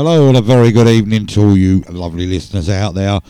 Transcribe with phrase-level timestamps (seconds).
[0.00, 3.20] Hello and a very good evening to all you lovely listeners out there.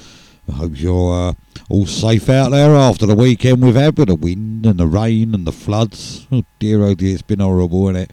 [0.48, 1.32] I hope you're uh,
[1.68, 5.34] all safe out there after the weekend we've had with the wind and the rain
[5.34, 6.28] and the floods.
[6.30, 8.12] Oh dear, oh dear, it's been horrible, isn't it?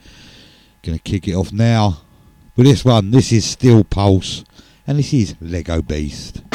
[0.81, 2.01] Gonna kick it off now
[2.55, 3.11] with this one.
[3.11, 4.43] This is Steel Pulse
[4.87, 6.46] and this is Leggo Beast.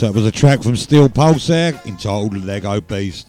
[0.00, 3.28] That was a track from Steel Pulse there entitled Leggo Beast.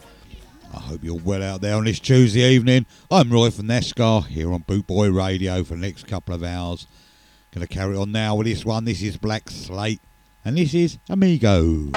[0.72, 2.86] I hope you're well out there on this Tuesday evening.
[3.10, 6.86] I'm Roy from Nescar here on Bootboy Radio for the next couple of hours.
[7.50, 8.86] Gonna carry on now with this one.
[8.86, 10.00] This is Black Slate
[10.46, 11.90] and this is Amigo.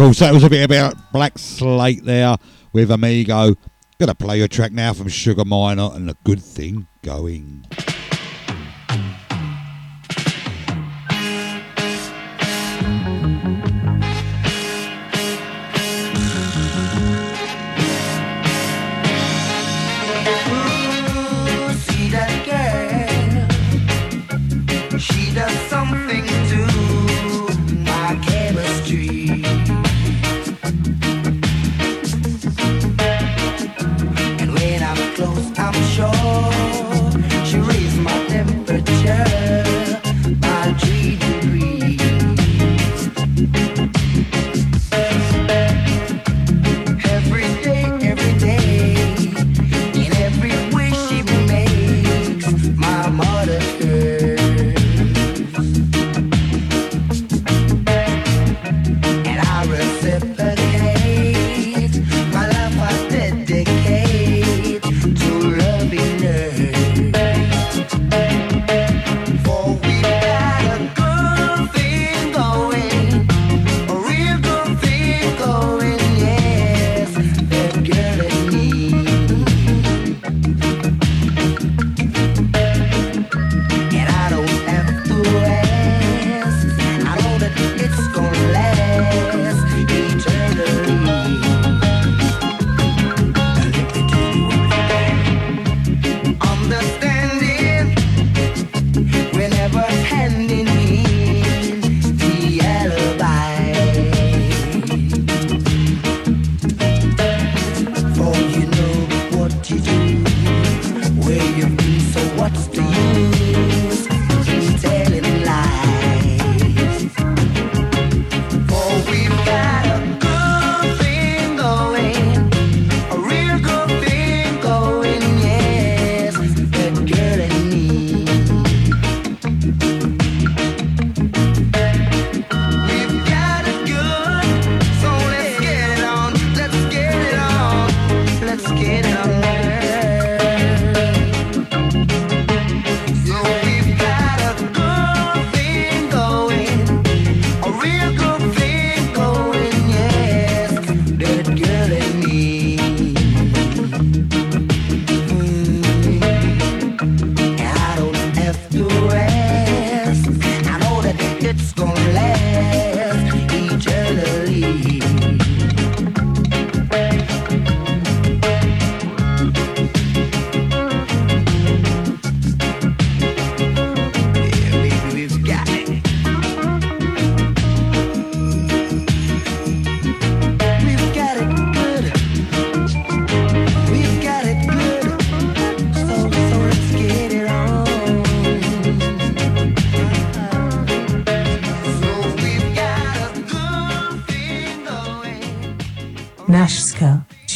[0.00, 2.38] Of course, that was a bit about Black Slate there
[2.72, 3.54] with Amigo.
[3.98, 7.59] Gonna play your track now from Sugar Minott and a good thing going.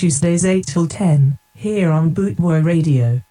[0.05, 3.23] Tuesdays 8 till 10, here on Bootboy Radio.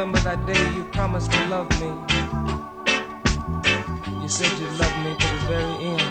[0.00, 1.88] Remember that day you promised to love me.
[4.22, 6.08] You said you'd love me to the very end.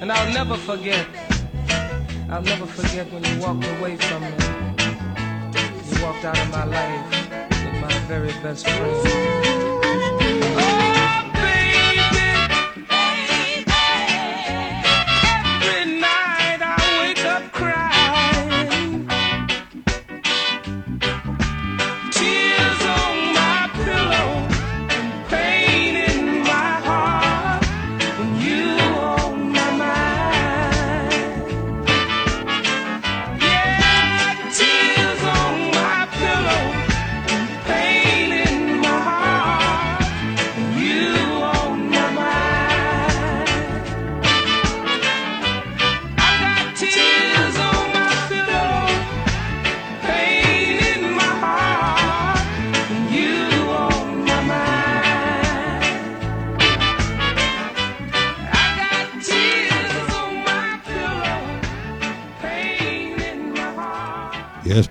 [0.00, 1.06] And I'll never forget.
[2.28, 4.30] I'll never forget when you walked away from me.
[5.88, 9.06] You walked out of my life with my very best friend.
[10.56, 10.83] Oh,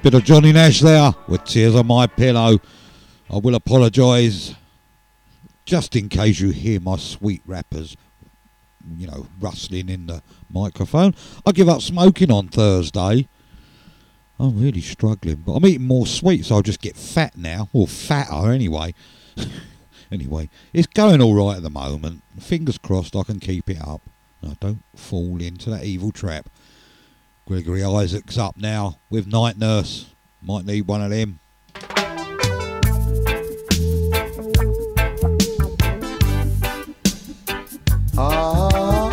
[0.04, 2.60] bit of Johnny Nash there with tears on my pillow.
[3.30, 4.54] I will apologise
[5.64, 7.96] just in case you hear my sweet rappers,
[8.98, 11.16] you know, rustling in the microphone.
[11.46, 13.30] I give up smoking on Thursday.
[14.38, 17.88] I'm really struggling, but I'm eating more sweets, so I'll just get fat now, or
[17.88, 18.94] fatter anyway.
[20.12, 22.24] anyway, it's going all right at the moment.
[22.42, 24.02] Fingers crossed I can keep it up.
[24.46, 26.50] I don't fall into that evil trap.
[27.46, 30.06] Gregory Isaacs up now with Night Nurse.
[30.42, 31.40] Might need one of them.
[38.18, 39.10] Ah.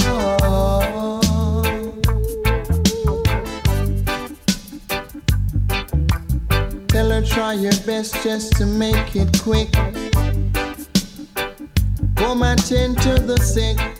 [6.86, 9.72] Tell her try your best just to make it quick.
[12.14, 13.99] Come attend to the sick.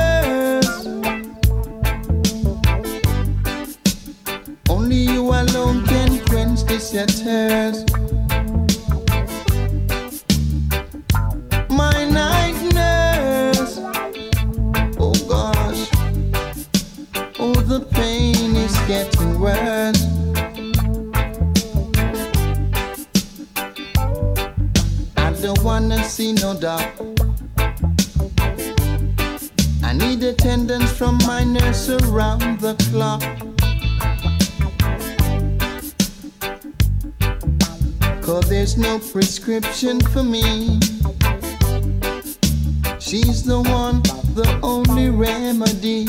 [6.79, 7.89] Thirst.
[11.69, 13.77] My night nurse.
[14.97, 15.89] Oh gosh.
[17.39, 20.01] Oh, the pain is getting worse.
[25.17, 26.93] I don't wanna see no doubt.
[29.83, 33.50] I need attendance from my nurse around the clock.
[38.31, 40.79] Cause there's no prescription for me.
[42.97, 44.01] She's the one,
[44.35, 46.05] the only remedy.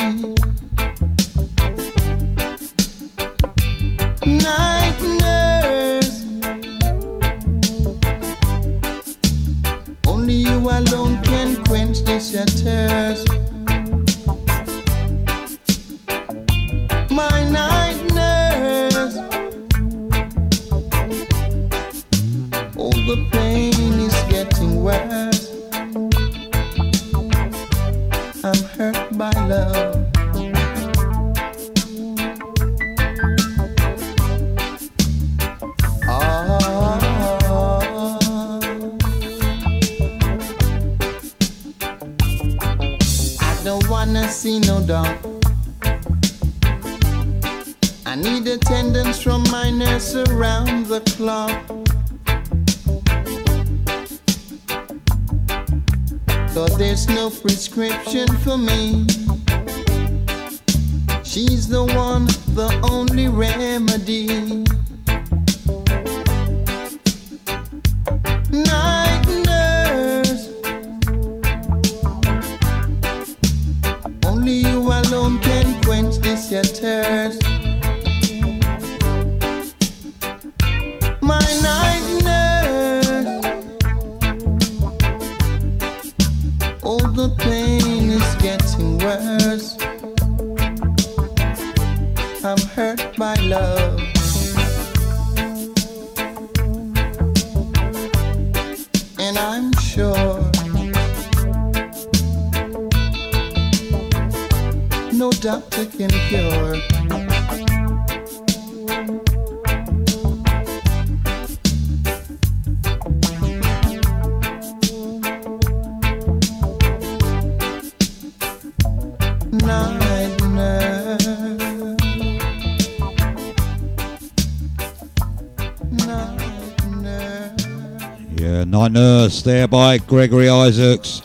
[129.45, 131.21] There by Gregory Isaacs.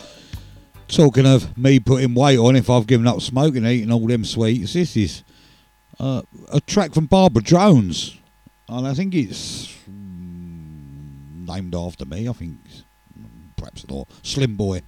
[0.88, 4.74] Talking of me putting weight on if I've given up smoking eating all them sweets,
[4.74, 5.24] this is
[6.00, 8.18] uh, a track from Barbara Jones.
[8.68, 12.28] And I think it's named after me.
[12.28, 12.58] I think
[13.56, 14.08] perhaps not.
[14.24, 14.82] Slim Boy.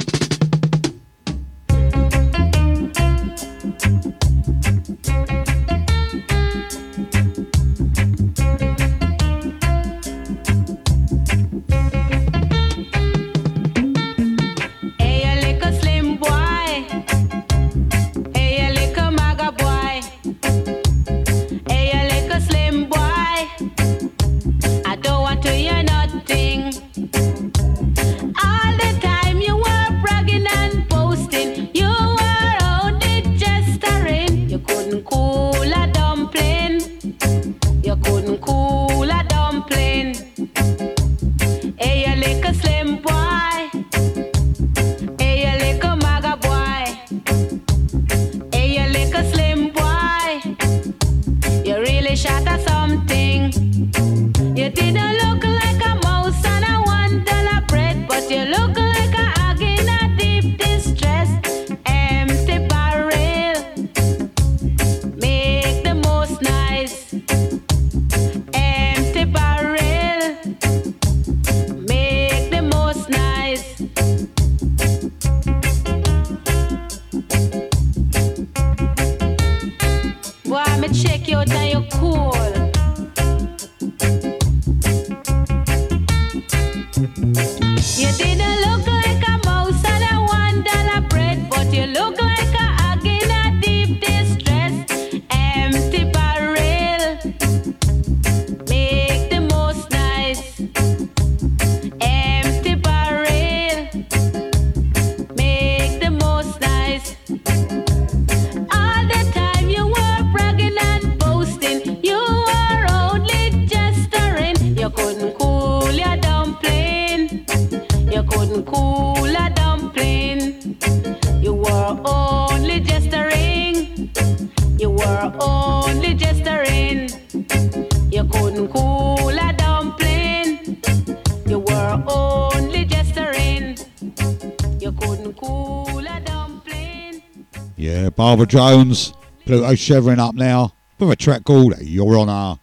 [138.30, 139.12] Barbara Jones.
[139.44, 142.60] Pluto Shervington up now with a track called Your Honour.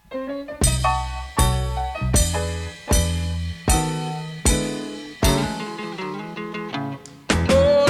[7.48, 7.86] Oh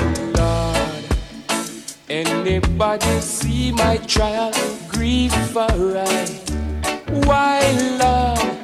[2.08, 4.54] anybody see my trial?
[4.88, 6.26] Grief for I.
[7.26, 7.60] Why,
[8.00, 8.56] Lord?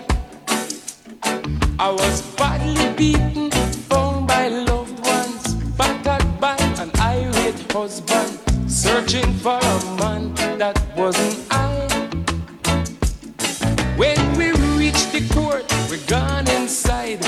[1.79, 3.51] I was badly beaten,
[3.91, 8.42] found by loved ones, battered by an irate husband,
[8.93, 11.65] searching for a man that wasn't I.
[13.97, 17.23] When we reach the court, we're gone inside.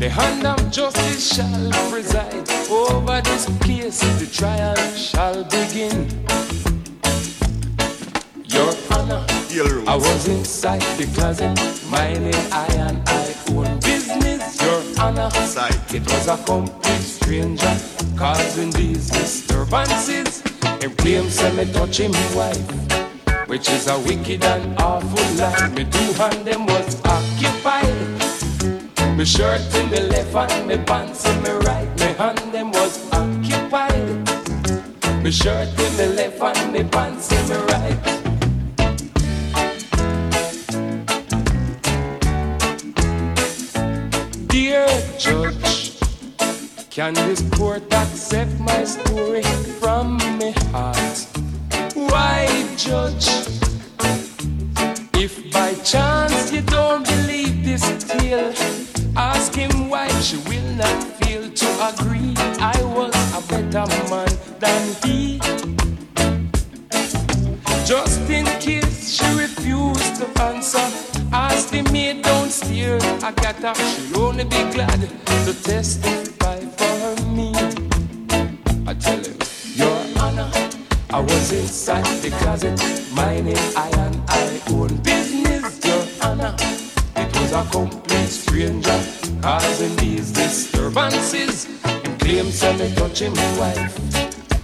[0.00, 4.00] The hand of justice shall preside over this case.
[4.20, 6.08] The trial shall begin.
[8.48, 9.22] Your Honor,
[9.86, 11.52] I was inside the closet,
[11.90, 14.42] minding I and I own business.
[14.62, 15.30] Your Honor,
[15.92, 17.76] it was a complete stranger
[18.16, 20.51] causing these disturbances.
[20.82, 22.58] Him claims say me touch him wife
[23.46, 25.68] which is a wicked and awful lie.
[25.76, 27.86] Me two hand them was occupied.
[29.16, 31.88] Me shirt in the left and me pants in me right.
[32.00, 33.92] Me hand them was occupied.
[35.22, 37.98] Me shirt in me left and me pants in me right.
[44.48, 45.81] Dear judge,
[46.94, 49.42] can this court accept my story
[49.80, 51.26] from me heart?
[51.94, 53.28] Why judge?
[55.14, 58.52] If by chance you don't believe this tale,
[59.16, 62.34] ask him why she will not fail to agree.
[62.60, 64.28] I was a better man
[64.60, 65.38] than he.
[67.86, 70.86] Just in case she refused to answer,
[71.32, 73.02] ask the maid downstairs.
[73.22, 75.00] Agatha, she'll only be glad
[75.46, 76.31] to testify
[76.76, 77.52] for me.
[78.86, 79.38] I tell him,
[79.74, 80.50] Your Honor,
[81.10, 82.80] I was inside the closet,
[83.14, 85.84] minding I and I own business.
[85.84, 86.54] Your Honor,
[87.16, 89.00] it was a complete stranger
[89.40, 91.66] causing these disturbances.
[91.84, 94.12] And claims that me touching my wife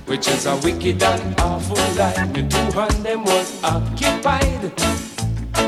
[0.08, 2.24] which is a wicked and awful lie.
[2.32, 4.62] Me two hand them was occupied.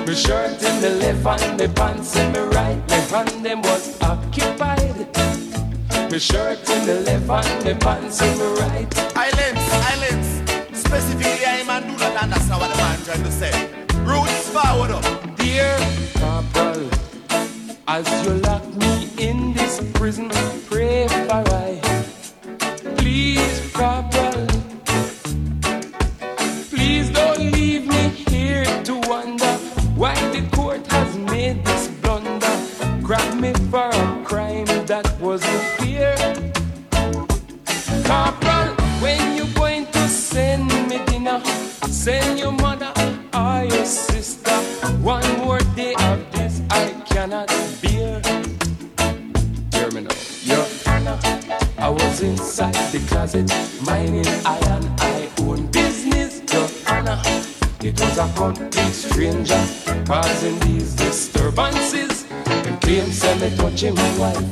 [0.06, 2.80] Me shirt in the left and me pants in me right.
[2.88, 5.39] Me hand them was occupied.
[6.10, 9.16] Me shirt in the left and me pants in me right.
[9.16, 9.62] Islands,
[9.94, 10.28] islands.
[10.76, 13.52] Specifically, I man do not understand what the man trying to say.
[14.02, 15.36] Roots forward up.
[15.36, 15.78] Dear
[16.14, 16.90] Corporal,
[17.86, 20.28] as you lock me in this prison,
[20.68, 21.80] pray for I.
[22.96, 24.48] Please, Corporal,
[26.70, 29.52] please don't leave me here to wonder
[29.94, 30.89] why the court
[33.10, 36.14] Grab me for a crime that wasn't clear.
[38.06, 38.68] Corporal,
[39.02, 41.42] when you going to send me dinner,
[41.88, 42.92] send your mother
[43.34, 44.54] or your sister.
[45.02, 47.48] One more day of this I cannot
[47.82, 48.22] bear.
[49.74, 50.06] Hear me.
[50.44, 51.18] Your Honor,
[51.78, 53.50] I was inside the closet,
[53.84, 56.42] minding I and I own business.
[56.52, 57.20] Your Honor,
[57.82, 59.60] it was a complete stranger
[60.06, 62.09] causing these disturbances.
[62.90, 64.42] Claims say me touching my wife,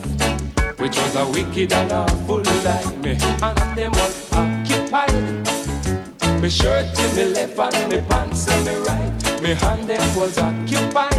[0.79, 2.85] which was a wicked and awful lie.
[3.03, 5.13] Me and them was occupied.
[6.41, 9.43] Me shirt in me left and me pants in me right.
[9.43, 11.19] Me hand them was occupied.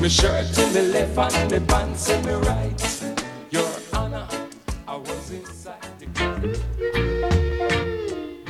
[0.00, 3.04] Me shirt in me left and me pants in me right.
[3.52, 4.26] Your Honor,
[4.88, 6.06] I was inside the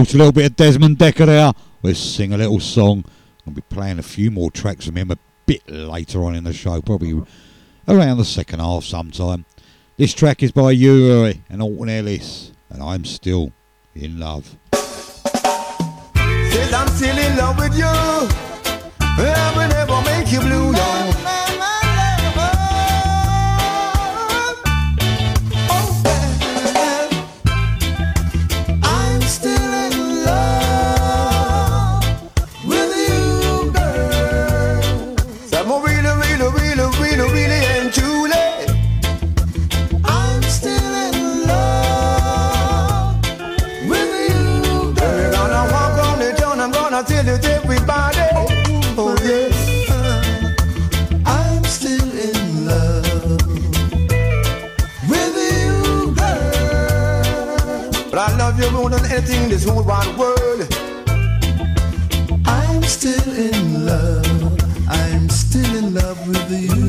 [0.00, 1.52] Course, a little bit of Desmond Dekker there.
[1.82, 3.04] We'll sing a little song.
[3.46, 6.54] I'll be playing a few more tracks from him a bit later on in the
[6.54, 7.22] show, probably
[7.86, 9.44] around the second half sometime.
[9.98, 13.52] This track is by U-Roy and Alton Ellis, and I'm still
[13.94, 14.56] in love.
[14.72, 17.84] Says I'm still in love with you.
[17.84, 20.69] I will never make you blue,
[58.80, 60.60] more than anything in this whole wide world.
[62.46, 64.58] I'm still in love.
[64.88, 66.80] I'm still in love with you.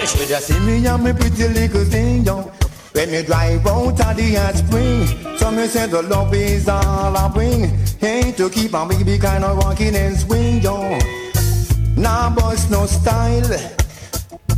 [0.00, 2.50] You should have seen me and me pretty little thing, yo.
[2.92, 5.06] When me drive out of the hot spring,
[5.38, 7.68] so me say the love is all I bring.
[8.00, 10.98] Hey, to keep my baby kind of walking and swing, yo.
[11.96, 13.44] Nah, boss, no style.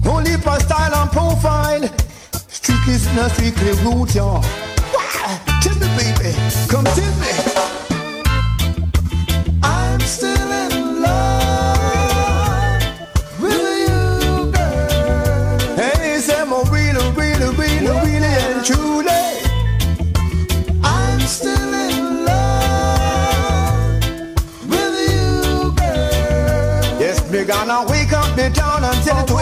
[0.06, 2.07] Only for style and profile.
[2.88, 4.24] Strictly, no root, yo.
[4.24, 5.38] Wah!
[5.62, 6.32] Tell me, baby,
[6.68, 7.30] come tell me.
[9.62, 12.82] I'm still in love
[13.40, 15.58] with you, girl.
[15.76, 19.24] Hey, say I'm oh, really, really, really, really and truly.
[20.82, 24.00] I'm still in love
[24.68, 27.00] with you, girl.
[27.00, 29.37] Yes, me gonna wake up the town and tell it to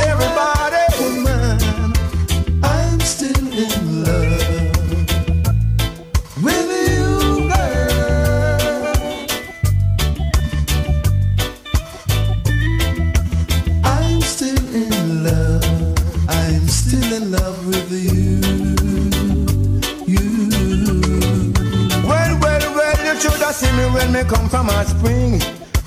[24.16, 25.40] me come from a spring.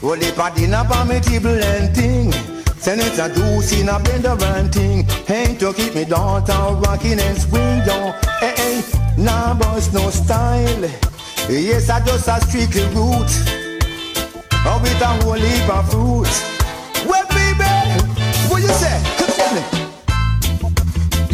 [0.04, 2.32] Only for dinner for me table and thing.
[2.78, 5.04] Send it a juice in a blender and thing.
[5.26, 8.14] Hey, to keep me daughter rocking and swing down.
[8.40, 10.86] Hey, eh, eh, hey, nah, boss, no style.
[11.50, 13.32] Yes, I just a strictly root.
[14.70, 16.34] Oh, with a whole heap of fruit.
[17.10, 17.72] Well, baby,
[18.50, 18.98] what you say?
[19.18, 19.64] Come me.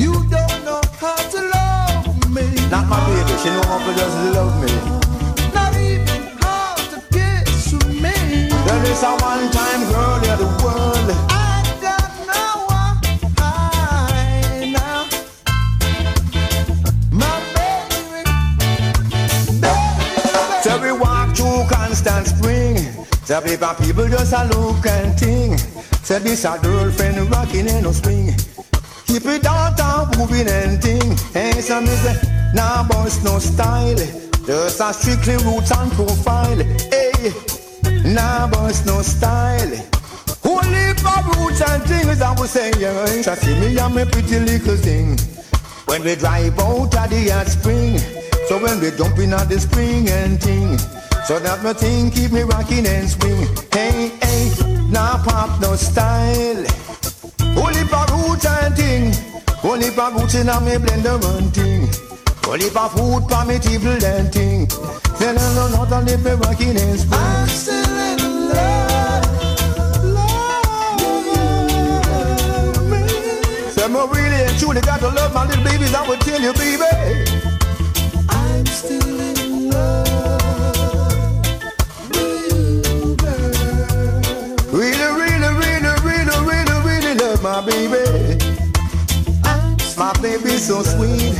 [0.02, 2.46] You don't know how to love me.
[2.72, 5.05] Not my baby, she know how to just love me.
[8.86, 8.92] Me.
[8.92, 11.12] There is a one-time girl in the world.
[11.30, 12.94] I don't know why
[14.72, 15.06] now.
[17.12, 18.00] My baby,
[19.62, 20.20] baby.
[20.64, 22.78] So we walk through constant spring.
[23.26, 25.60] So people, people just a look and think.
[26.04, 28.36] Say this a girlfriend rocking in no swing.
[29.08, 31.18] Keep it down, down, moving and thing.
[31.34, 32.16] Hey, so me say,
[32.54, 33.98] nah, boss, no style.
[34.46, 36.64] Just a strictly roots and profile.
[38.16, 39.76] Nah, boss, no style.
[40.46, 43.24] Only for roots and things I was saying.
[43.24, 45.18] So see me and me pretty little thing.
[45.84, 48.00] When we drive out of the hot spring.
[48.48, 50.78] So when we jump in at the spring and thing.
[51.28, 53.50] So that my thing keep me rocking and swing.
[53.74, 54.52] Hey, hey,
[54.90, 56.64] nah, pop, no style.
[57.60, 59.14] Only for roots and thing.
[59.62, 61.90] Only for roots in a me blender and thing.
[62.48, 64.68] Only for food for me table and thing.
[65.20, 67.95] Then I know not only me rocking and spring.
[73.86, 75.94] Me really and truly got to love my little babies.
[75.94, 76.84] I will tell you, baby.
[78.30, 81.16] I'm still in love
[82.10, 84.74] with girl.
[84.74, 88.04] Really, really, really, really, really, really love my baby.
[89.98, 91.36] My baby so sweet,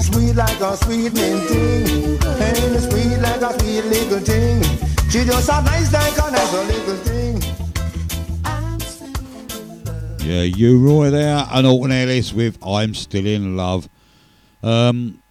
[0.00, 4.62] sweet like a sweet mint thing, and sweet like a sweet little thing.
[5.10, 7.63] She just a nice like a nice little thing.
[10.24, 13.90] Yeah, U-Roy there and Alton Ellis with I'm Still in Love.
[14.62, 15.22] Um,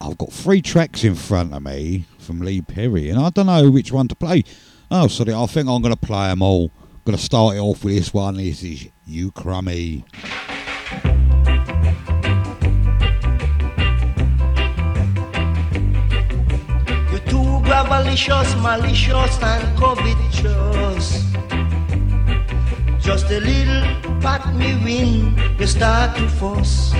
[0.00, 3.70] I've got three tracks in front of me from Lee Perry, and I don't know
[3.70, 4.42] which one to play.
[4.90, 6.72] Oh, sorry, I think I'm going to play them all.
[7.04, 8.38] going to start it off with this one.
[8.38, 10.04] This is You Crummy.
[17.08, 21.24] You're too gravelicious, malicious, and covetous.
[23.02, 26.92] Just a little pat me win you start to fuss.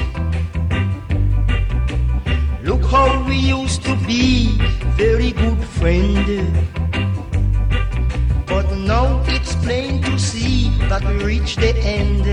[2.62, 4.58] Look how we used to be,
[4.96, 6.26] very good friend.
[8.46, 12.26] But now it's plain to see that we reach the end.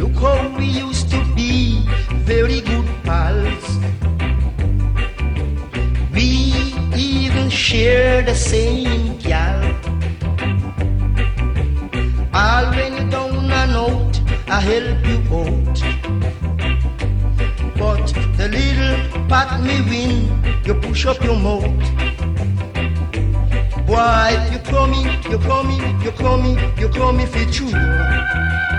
[0.00, 1.86] Look how we used to be,
[2.24, 3.78] very good pals.
[6.12, 6.52] We
[6.96, 9.79] even share the same gal.
[12.32, 15.78] When you down and out, I'll help you out.
[17.76, 18.06] But
[18.36, 21.64] the little pat me win, you push up your mouth.
[23.92, 28.69] If you coming, you coming, you coming, you coming for true.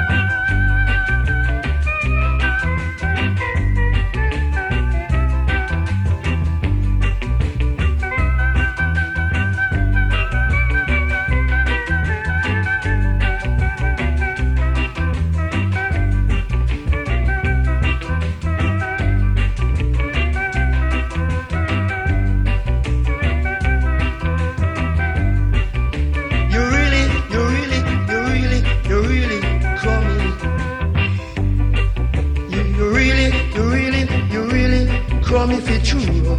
[35.41, 36.37] Coming it's true.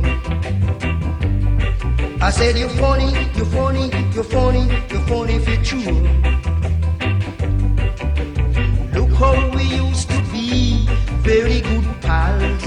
[2.20, 5.98] I said you're funny, you're funny, you're funny, you're funny if it's true.
[8.96, 10.86] Look how we used to be,
[11.28, 12.64] very good pals.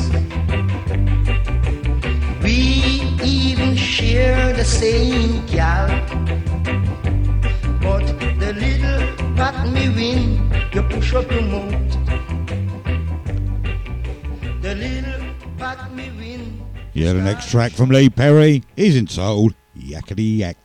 [2.43, 2.57] We
[3.23, 5.88] even share the same gal.
[7.86, 8.05] But
[8.41, 9.01] the little
[9.38, 10.19] pat me win,
[10.73, 11.84] you push up your mouth.
[17.13, 20.57] The next track from Lee Perry is entitled Yakety Yak.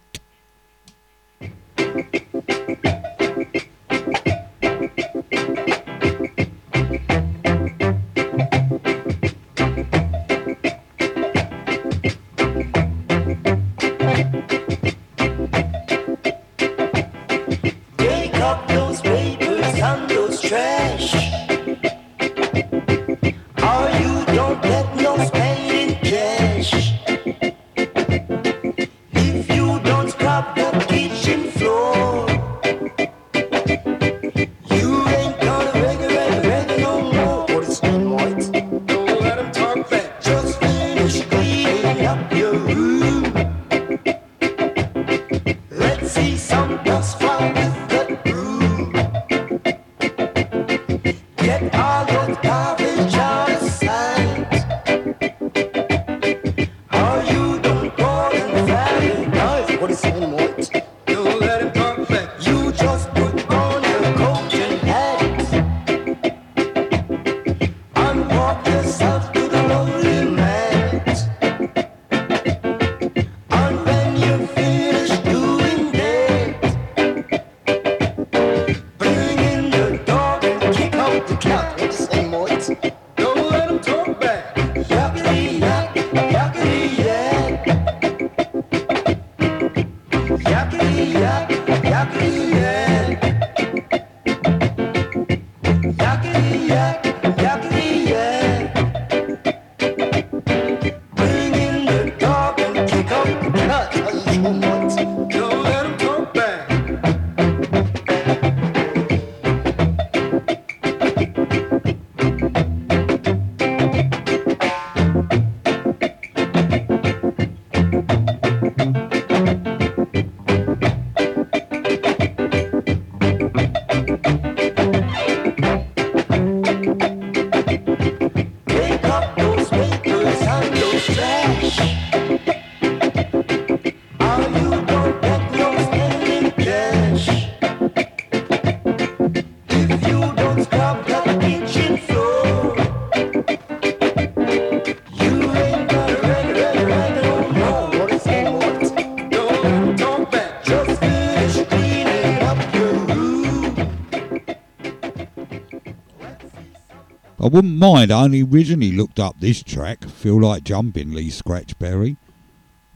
[157.51, 158.13] Wouldn't mind.
[158.13, 162.17] I only originally looked up this track, Feel Like Jumping, Lee Scratch Perry,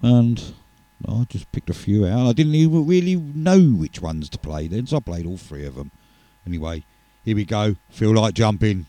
[0.01, 0.55] and
[1.09, 2.29] I just picked a few out.
[2.29, 5.67] I didn't even really know which ones to play then, so I played all three
[5.67, 5.91] of them.
[6.47, 6.85] Anyway,
[7.25, 7.75] here we go.
[7.91, 8.87] Feel Like Jumping.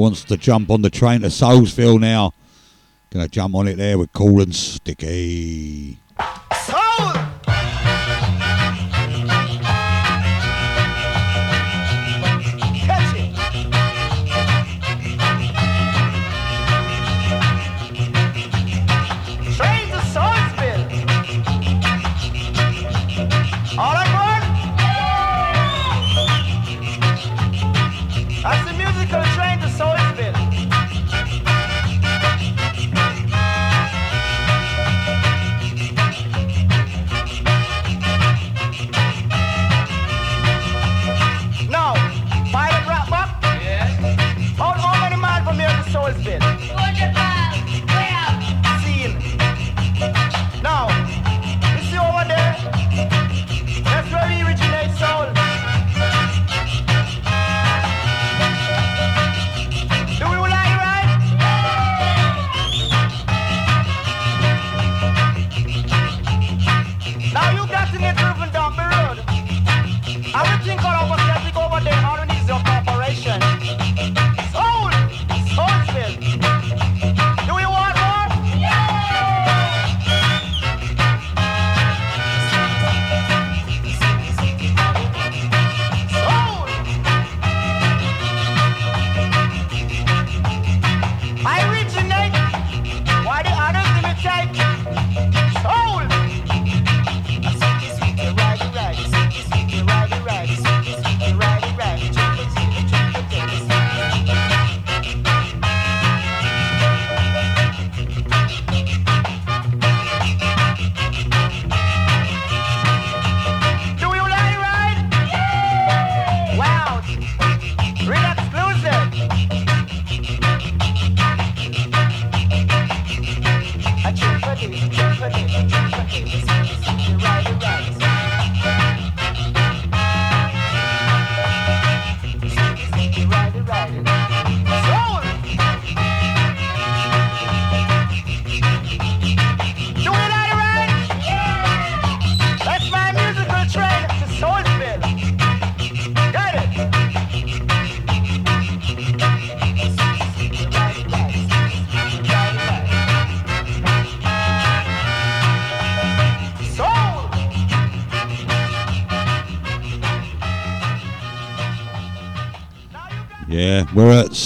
[0.00, 2.32] wants to jump on the train to Soulsville now?
[3.10, 5.89] Gonna jump on it there with Cool and Sticky.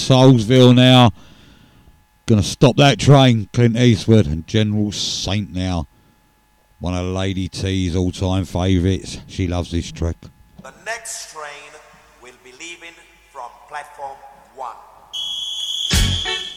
[0.09, 1.13] Soulsville now.
[2.27, 5.89] Gonna stop that train, Clint Eastwood and General Saint now.
[6.79, 9.19] One of Lady T's all time favourites.
[9.27, 10.17] She loves this track.
[10.63, 11.73] The next train
[12.23, 12.93] will be leaving
[13.31, 14.17] from platform
[14.55, 14.77] one.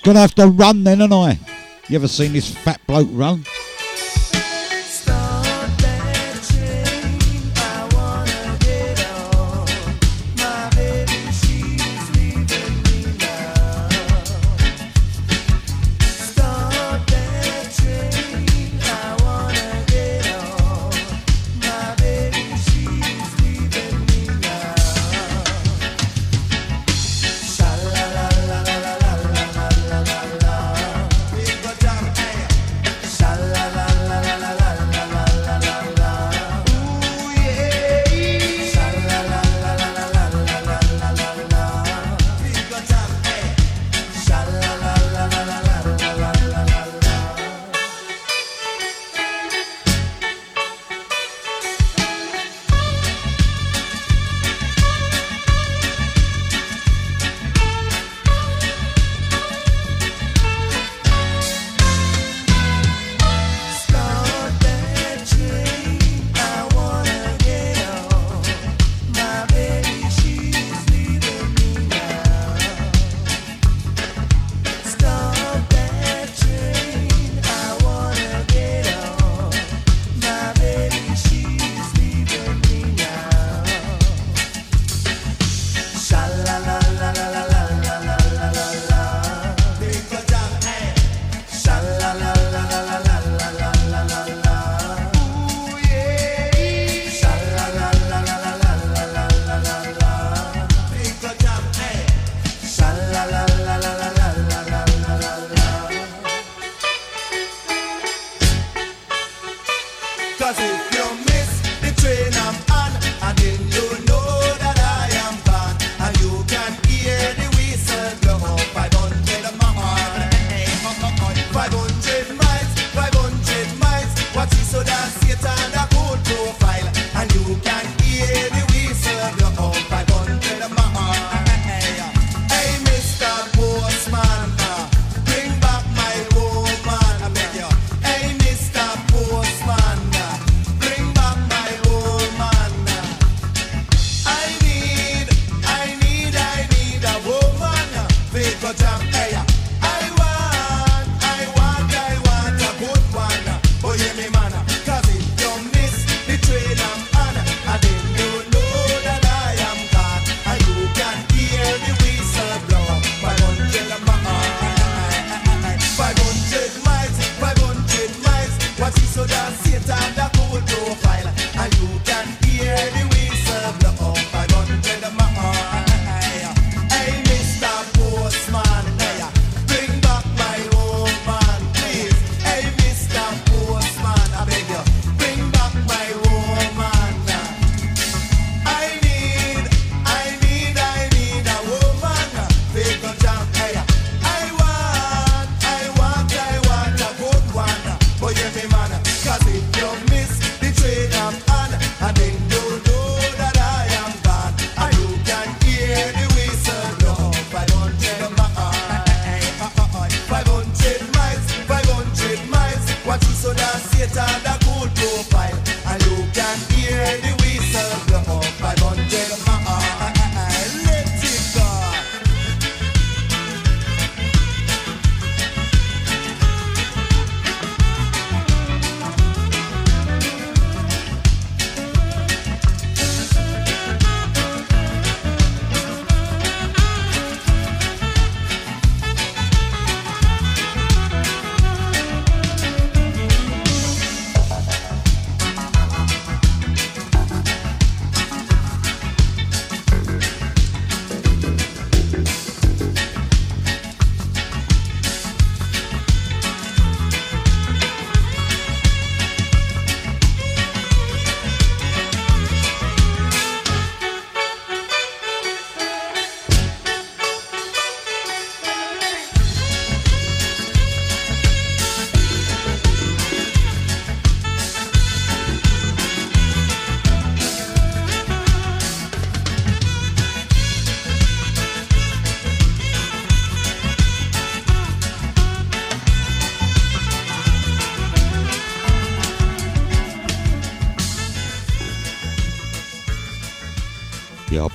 [0.04, 1.39] Gonna have to run then, and I?
[1.88, 3.45] You ever seen this fat bloke run?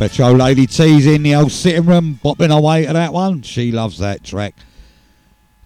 [0.03, 3.41] Petro Lady T's in the old sitting room, bopping away to that one.
[3.43, 4.57] She loves that track.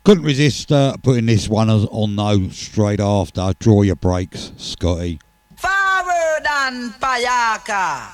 [0.04, 3.54] Couldn't resist uh, putting this one on though straight after.
[3.58, 5.20] Draw your brakes, Scotty.
[5.56, 8.10] Forward and Payaka,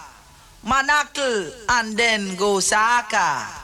[0.65, 3.62] Manakl and then go Saka.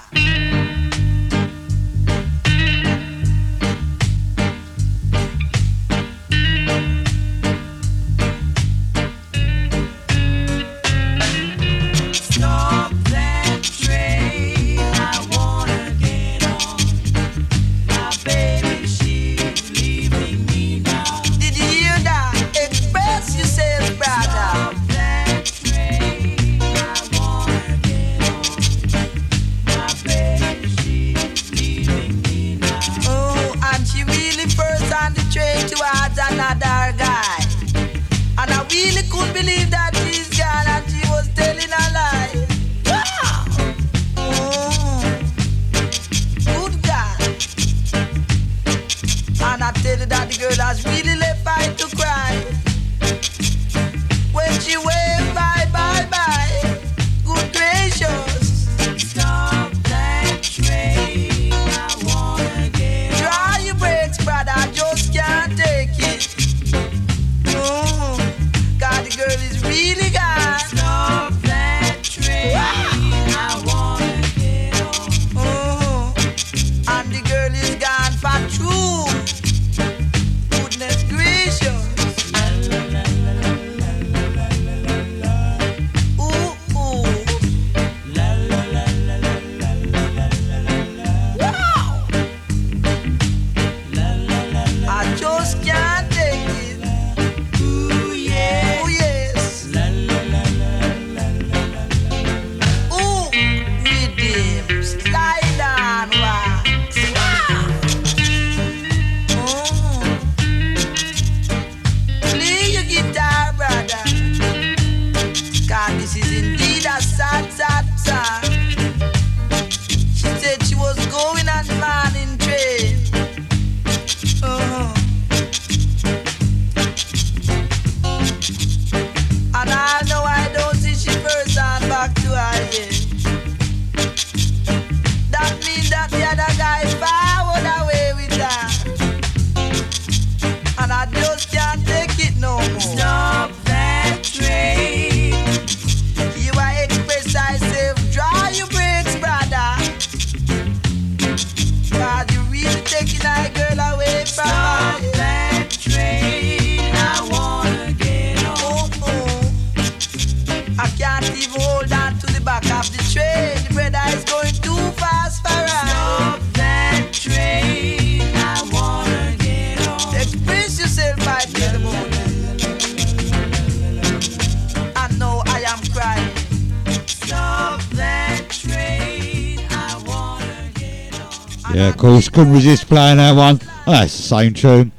[181.98, 183.58] Course, couldn't resist playing that one.
[183.86, 184.92] Oh, that's the same tune.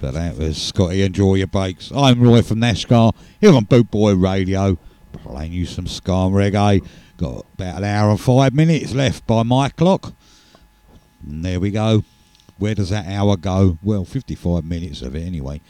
[0.00, 1.92] But that was Scotty Enjoy Your Bakes.
[1.94, 4.76] I'm Roy from Nashgar, here on Boot Boy Radio,
[5.12, 6.84] playing you some ska reggae.
[7.18, 10.12] Got about an hour and five minutes left by my clock.
[11.24, 12.02] And there we go.
[12.58, 13.78] Where does that hour go?
[13.80, 15.60] Well, 55 minutes of it anyway.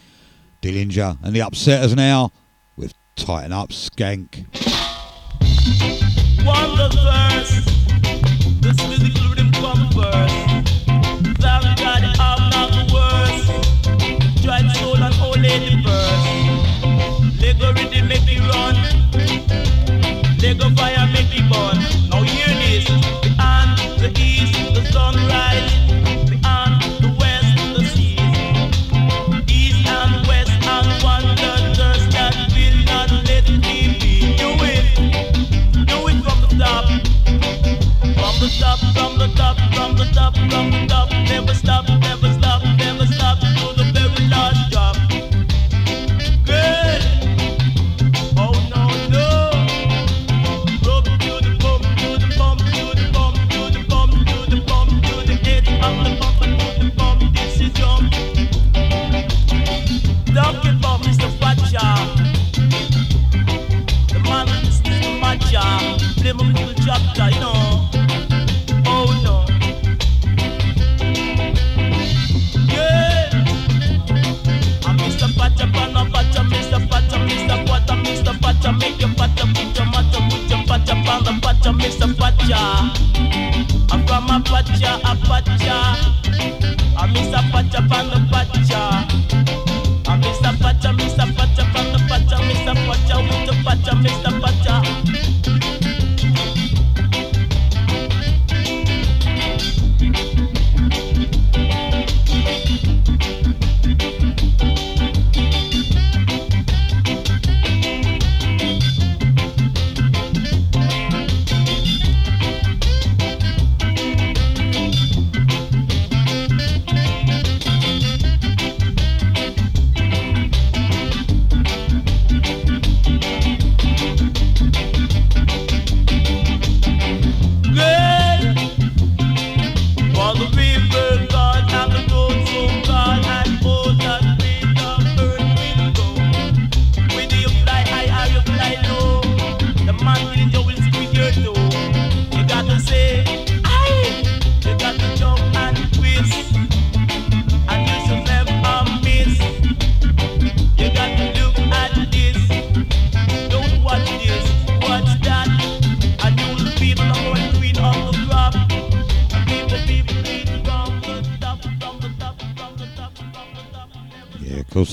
[0.63, 2.33] Dillinger and the Upsetters now
[2.77, 4.47] with Tighten Up Skank.
[6.47, 7.67] Wonder first,
[8.63, 10.40] this musical rhythm come first.
[41.41, 41.90] Never stop,
[84.79, 86.20] from a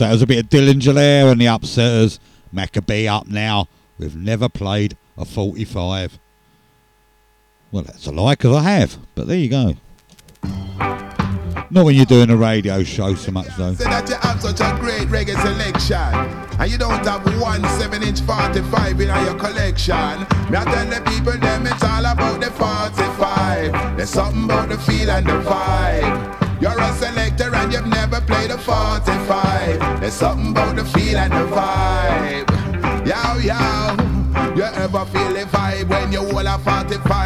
[0.07, 2.19] that was a bit of Dillinger there and the Upsetters.
[2.55, 3.67] Macka B up now.
[3.99, 6.17] We've never played a 45.
[7.73, 8.97] Well, that's a lie, 'cause I have.
[9.15, 9.75] But there you go.
[11.69, 13.73] Not when you're doing a radio show so much, though.
[13.73, 15.97] Say that you have such a great reggae selection
[16.57, 21.33] And you don't have one 7-inch 45 in your collection Me I tell the people
[21.33, 26.79] them it's all about the 45 There's something about the feel and the vibe You're
[26.79, 31.55] a selector and you've never played a 45 There's something about the feel and the
[31.55, 33.07] vibe.
[33.07, 34.17] Yow yow
[34.57, 36.57] you ever feel the vibe when you hold a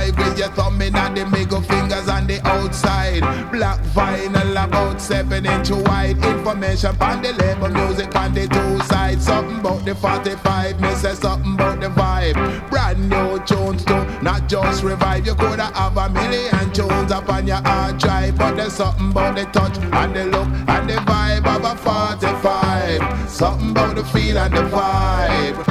[0.02, 3.22] 45 with your thumb in and the middle fingers on the outside?
[3.52, 6.24] Black vinyl about 7 inch wide.
[6.26, 9.26] Information on the label, music on the two sides.
[9.26, 12.70] Something about the 45, me say something about the vibe.
[12.70, 15.26] Brand new tunes too, not just revive.
[15.26, 19.36] You coulda have a million tunes up on your hard drive, but there's something about
[19.36, 23.30] the touch and the look and the vibe of a 45.
[23.30, 25.71] Something about the feel and the vibe.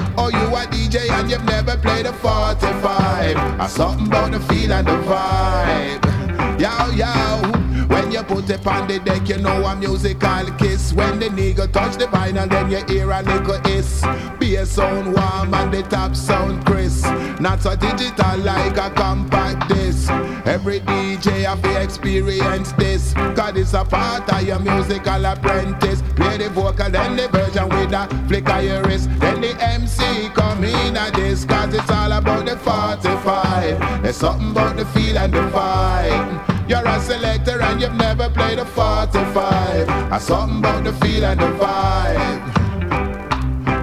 [0.90, 3.60] DJ and you've never played a 45.
[3.60, 6.60] Or something about the feel and the vibe.
[6.60, 7.86] Yow, yow.
[7.86, 10.92] When you put it on the deck, you know a musical kiss.
[10.92, 14.02] When the nigga touch the vinyl, then you hear a little hiss.
[14.50, 17.06] Bass sound warm and the top sound crisp.
[17.38, 20.10] Not so digital like a compact disc.
[20.44, 23.14] Every DJ have to experience this.
[23.14, 26.02] Cause it's a part of your musical apprentice.
[26.16, 29.08] Play the vocal, then the version with a flick of your wrist.
[29.20, 31.44] Then the MC come in at this.
[31.44, 34.02] Cause it's all about the 45.
[34.02, 36.68] There's something about the feel and the vibe.
[36.68, 40.12] You're a selector and you've never played a 45.
[40.12, 42.59] Or something about the feel and the vibe.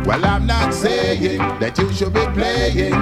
[0.07, 2.95] Well, I'm not saying that you should be playing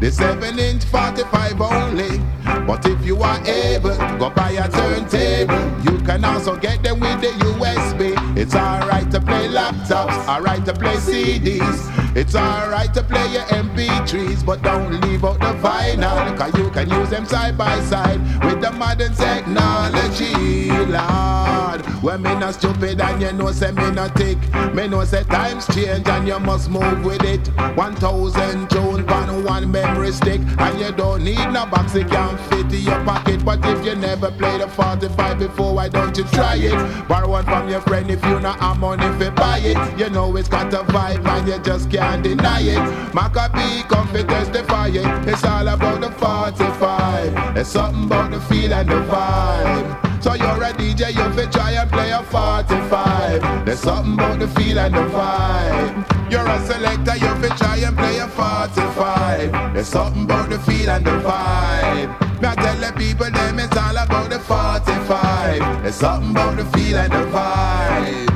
[0.00, 2.18] the 7 inch 45 only.
[2.66, 5.54] But if you are able, to go buy a turntable.
[5.84, 8.17] You can also get them with the USB.
[8.38, 12.16] It's alright to play laptops, alright to play CDs.
[12.16, 16.38] It's alright to play your MP3s, but don't leave out the vinyl.
[16.38, 21.84] Cause you can use them side by side with the modern technology, Lord.
[22.02, 24.38] When me not stupid and you know say me not tick.
[24.72, 27.48] Me know say times change and you must move with it.
[27.76, 30.40] 1000 tune on one memory stick.
[30.58, 33.44] And you don't need no box, it can fit in your pocket.
[33.44, 37.08] But if you never played a 45 before, why don't you try it?
[37.08, 39.98] Borrow one from your friend if you not have money you buy it.
[39.98, 42.78] You know it's got a vibe and you just can't deny it.
[43.12, 45.28] Macka B come fi testify it.
[45.28, 47.54] It's all about the 45.
[47.54, 50.22] There's something about the feel and the vibe.
[50.22, 53.64] So you're a DJ, you fi try and play a 45.
[53.64, 56.30] There's something about the feel and the vibe.
[56.30, 59.74] You're a selector, you fi try and play a 45.
[59.74, 62.27] There's something about the feel and the vibe.
[62.44, 65.82] I tell the people them it's all about the 45.
[65.82, 68.28] There's something about the feel and the vibe.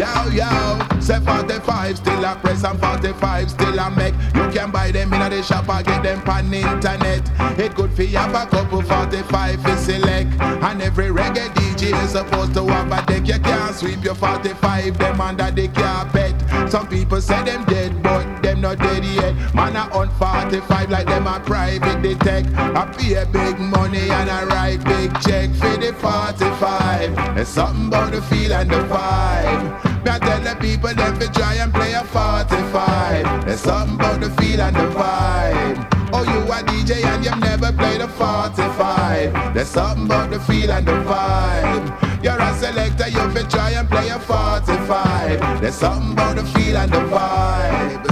[0.00, 4.14] Yo, yo, say 45 still a press and 45 still a make.
[4.34, 7.28] You can buy them in the shop or get them on the internet.
[7.58, 10.40] It for you have a couple 45 to select.
[10.40, 13.26] And every reggae DJ is supposed to have a deck.
[13.26, 16.39] You can't sweep your 45 them under the carpet.
[16.70, 19.34] Some people say them dead, but them not dead yet.
[19.52, 22.46] Man a on 45 like them a private detect.
[22.54, 27.34] I pay big money and I write big check for the 45.
[27.34, 30.04] There's something about the feel and the vibe.
[30.04, 33.46] Me I tell the people them fi try and play a 45.
[33.46, 36.10] There's something about the feel and the vibe.
[36.12, 39.54] Oh, you a DJ and you've never played a 45.
[39.54, 42.09] There's something about the feel and the vibe.
[42.22, 45.60] You're a selector, you fi try and play a 45.
[45.60, 48.10] There's something about the feel and the vibe.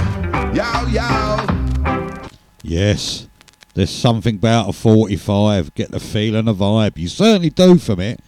[2.63, 3.27] Yes,
[3.75, 5.73] there's something about a 45.
[5.75, 6.97] Get the feel and the vibe.
[6.97, 8.19] You certainly do from it.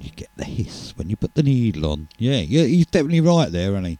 [0.00, 2.08] You get the hiss when you put the needle on.
[2.18, 3.98] Yeah, yeah, he's definitely right there, isn't he?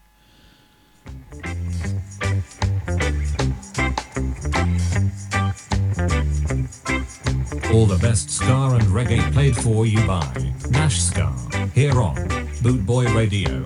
[7.72, 10.30] All the best ska and reggae played for you by
[10.70, 11.32] Nash Ska
[11.74, 12.14] here on
[12.62, 13.64] Boot Boy Radio.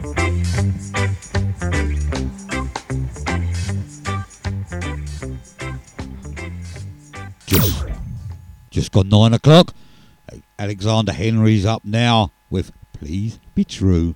[7.46, 7.84] Just,
[8.70, 9.74] just got nine o'clock.
[10.56, 14.14] Alexander Henry's up now with Please Be True.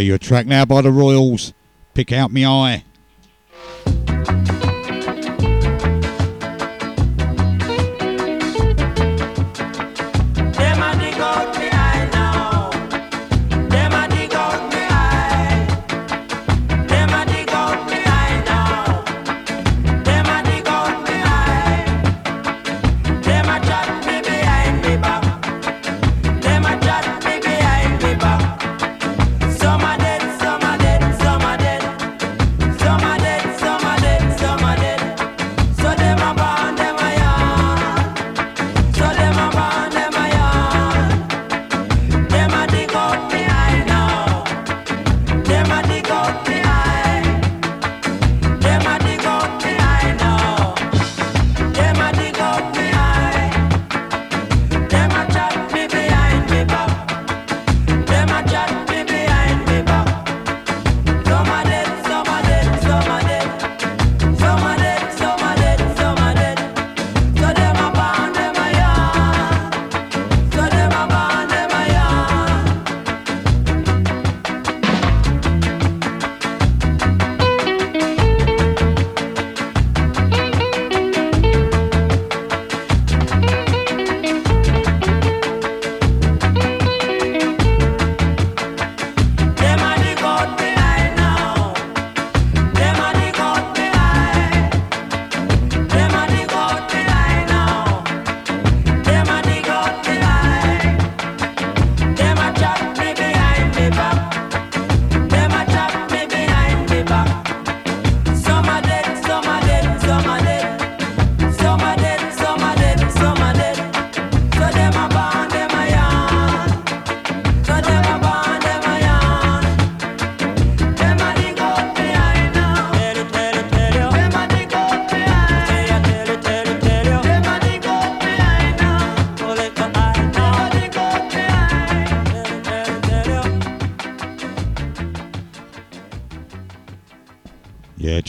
[0.00, 1.52] Play your track now by the Royals.
[1.92, 2.84] Pick out me eye.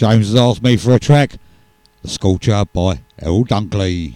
[0.02, 1.38] James has asked me for a track,
[2.02, 3.44] The sculpture by L.
[3.44, 4.16] Dunkley.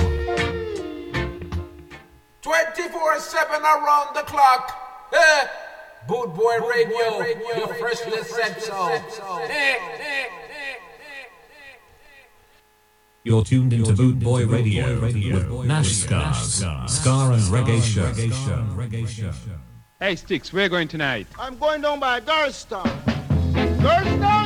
[13.51, 15.13] Tuned into Boot Boy Radio with
[15.65, 19.33] Nash Scars, Scar and Reggae Show.
[19.99, 21.27] Hey, Sticks, where are going tonight?
[21.37, 22.89] I'm going down by Garston.
[23.81, 24.40] Garston?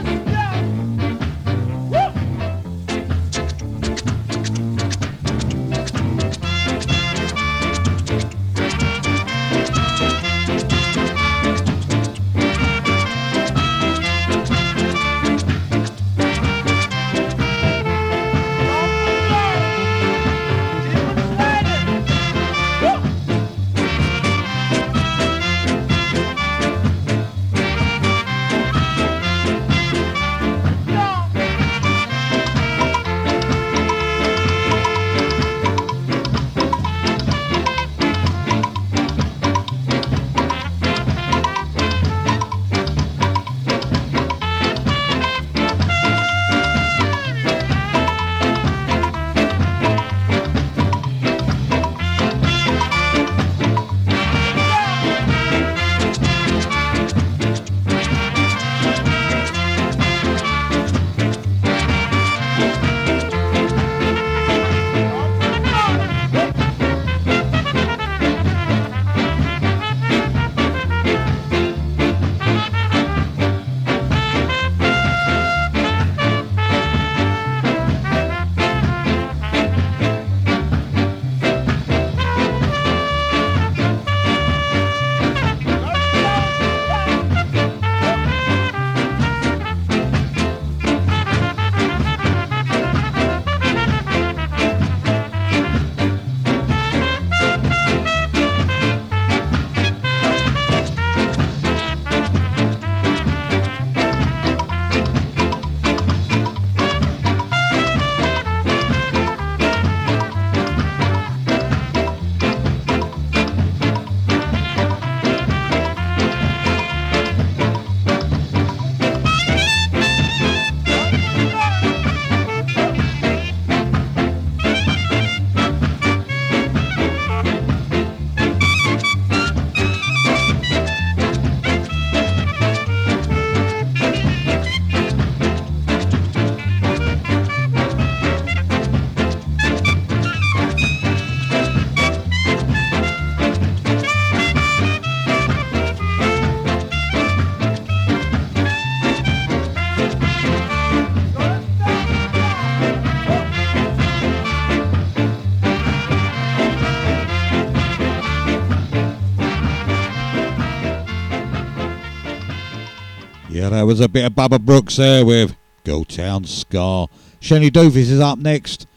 [163.86, 167.08] That was a bit of Baba Brooks there with Go Town Scar.
[167.40, 168.88] Shenley Duffus is up next,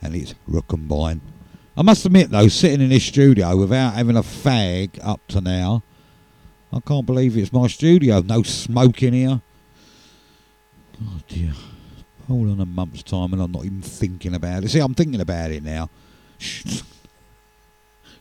[0.00, 1.18] and it's Rukumbine.
[1.76, 5.82] I must admit, though, sitting in this studio without having a fag up to now,
[6.72, 8.20] I can't believe it's my studio.
[8.20, 9.42] No smoke in here.
[11.02, 11.54] Oh dear.
[12.28, 14.68] Hold on a month's time, and I'm not even thinking about it.
[14.68, 15.90] See, I'm thinking about it now.
[16.38, 16.82] Shh.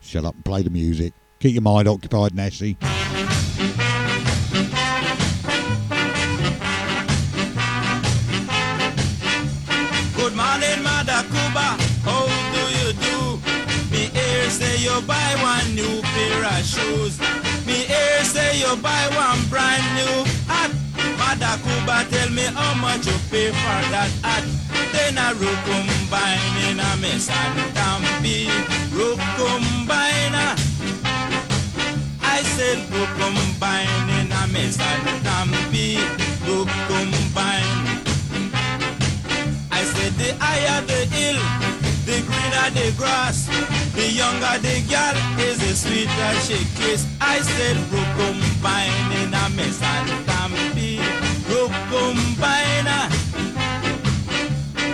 [0.02, 1.14] Shut up and play the music.
[1.40, 2.76] Keep your mind occupied, Nasty.
[14.78, 17.20] Say you buy one new pair of shoes.
[17.66, 20.72] Me hear say you buy one brand new hat.
[21.18, 24.46] Mother Cuba, tell me how much you pay for that hat.
[24.92, 25.34] Then a
[25.66, 28.48] combine in a mess and tampi.
[29.38, 30.38] combine.
[32.22, 32.80] I said
[33.18, 35.98] combine in a mess and tampi.
[36.88, 37.98] combine.
[39.72, 41.77] I said the higher the hill,
[42.08, 43.48] the greener the grass,
[43.94, 47.06] the younger the girl is the sweeter she kiss.
[47.20, 47.76] I said
[48.16, 51.04] combine in a mess and tampi,
[51.92, 52.88] combine.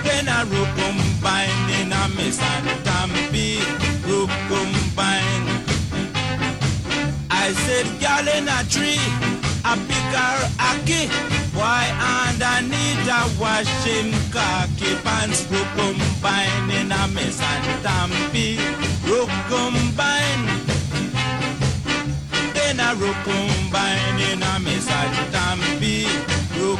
[0.03, 0.41] Then a
[0.75, 3.61] combine in a mess and tampi,
[4.49, 5.45] combine.
[7.29, 11.09] I said girl in a tree, a bigger aki.
[11.53, 11.85] Why
[12.25, 18.57] underneath a wash him khaki pants Rook combine in a mess and tampi
[19.07, 20.43] Rook combine
[22.55, 26.09] Then a rook combine in a mess and tampi
[26.59, 26.79] Rook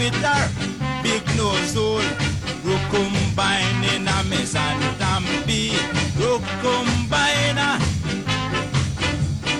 [0.00, 0.48] with her
[1.02, 2.00] big nose hole.
[2.64, 5.76] Rook combine in a mess and tampi.
[6.18, 7.60] Rook combine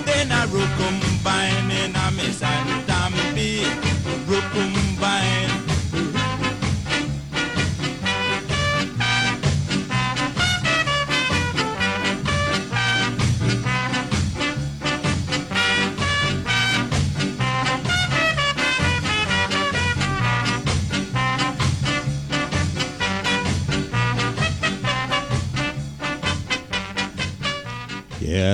[0.05, 0.41] then a
[0.79, 2.41] combine in a mess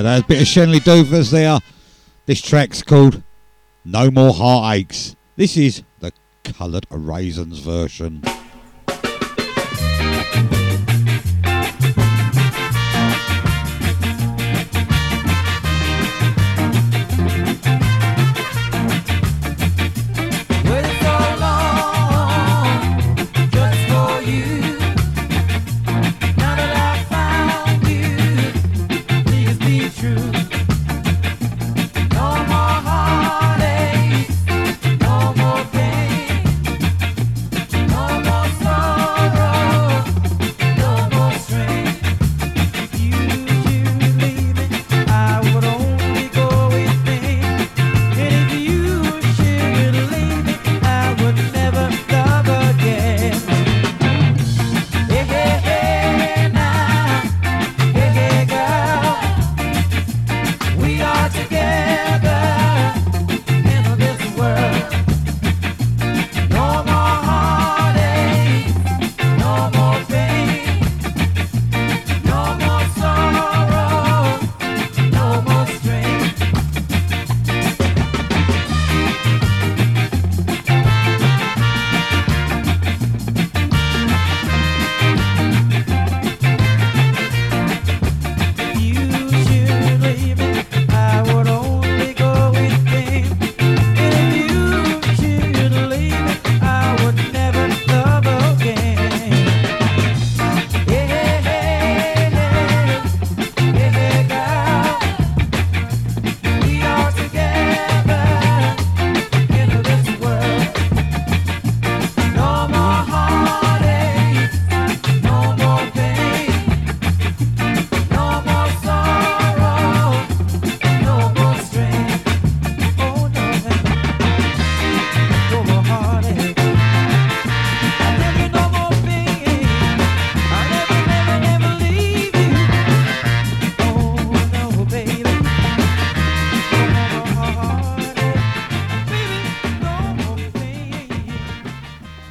[0.07, 1.59] That's a bit of Shenley Duffus there.
[2.27, 3.21] This track's called
[3.83, 5.17] No More Heartaches.
[5.35, 6.13] This is the
[6.45, 8.23] Coloured Raisins version.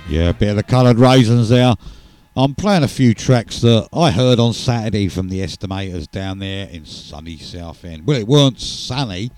[0.08, 1.74] Yeah, a bit of the coloured raisins there.
[2.36, 6.68] I'm playing a few tracks that I heard on Saturday from the estimators down there
[6.68, 8.06] in sunny Southend.
[8.06, 9.32] Well, it weren't sunny,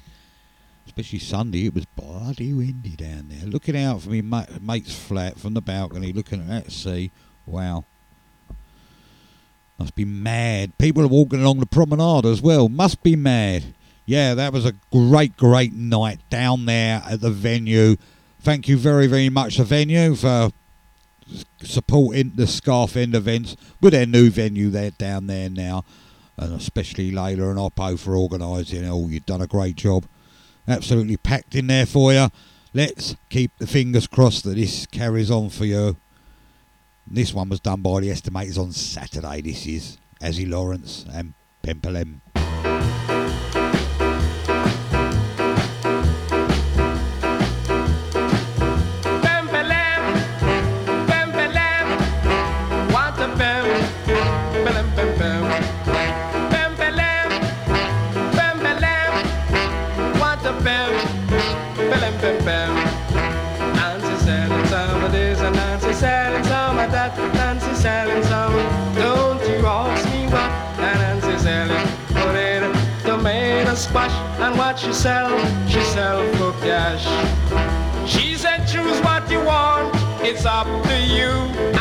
[0.85, 1.67] especially Sunday.
[1.67, 3.49] It was bloody windy down there.
[3.49, 7.13] Looking out from my mate's flat from the balcony, looking at that sea.
[7.47, 7.87] Wow.
[9.79, 10.77] Must be mad.
[10.77, 12.69] People are walking along the promenade as well.
[12.69, 13.75] Must be mad.
[14.05, 17.97] Yeah, that was a great, great night down there at the venue.
[18.41, 20.51] Thank you very, very much, the venue, for
[21.63, 25.85] supporting the Scarf End events with their new venue there down there now,
[26.37, 29.11] and especially Layla and Oppo for organising it all.
[29.11, 30.07] You've done a great job.
[30.67, 32.29] Absolutely packed in there for you.
[32.73, 35.97] Let's keep the fingers crossed that this carries on for you.
[37.07, 39.41] This one was done by the estimators on Saturday.
[39.41, 42.21] This is Azzy Lawrence and Pempelem.
[74.99, 75.31] Sell,
[75.69, 77.07] she sell for oh cash.
[78.05, 79.95] She said, choose what you want,
[80.27, 81.31] it's up to you.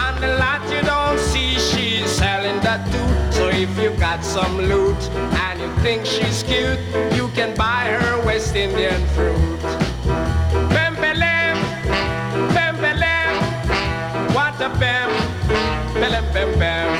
[0.04, 3.10] And the lot you don't see, she's selling that too.
[3.36, 5.02] So if you got some loot
[5.46, 6.80] and you think she's cute,
[7.18, 9.62] you can buy her West Indian fruit.
[10.74, 11.58] Bembelem,
[12.54, 13.34] bembelem,
[14.36, 15.10] what a bem,
[16.00, 16.97] belem bem bem.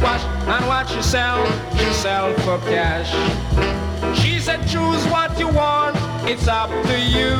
[0.00, 1.02] Squash, and watch she
[1.92, 3.10] sell for cash.
[4.18, 5.96] She said, choose what you want,
[6.26, 7.36] it's up to you.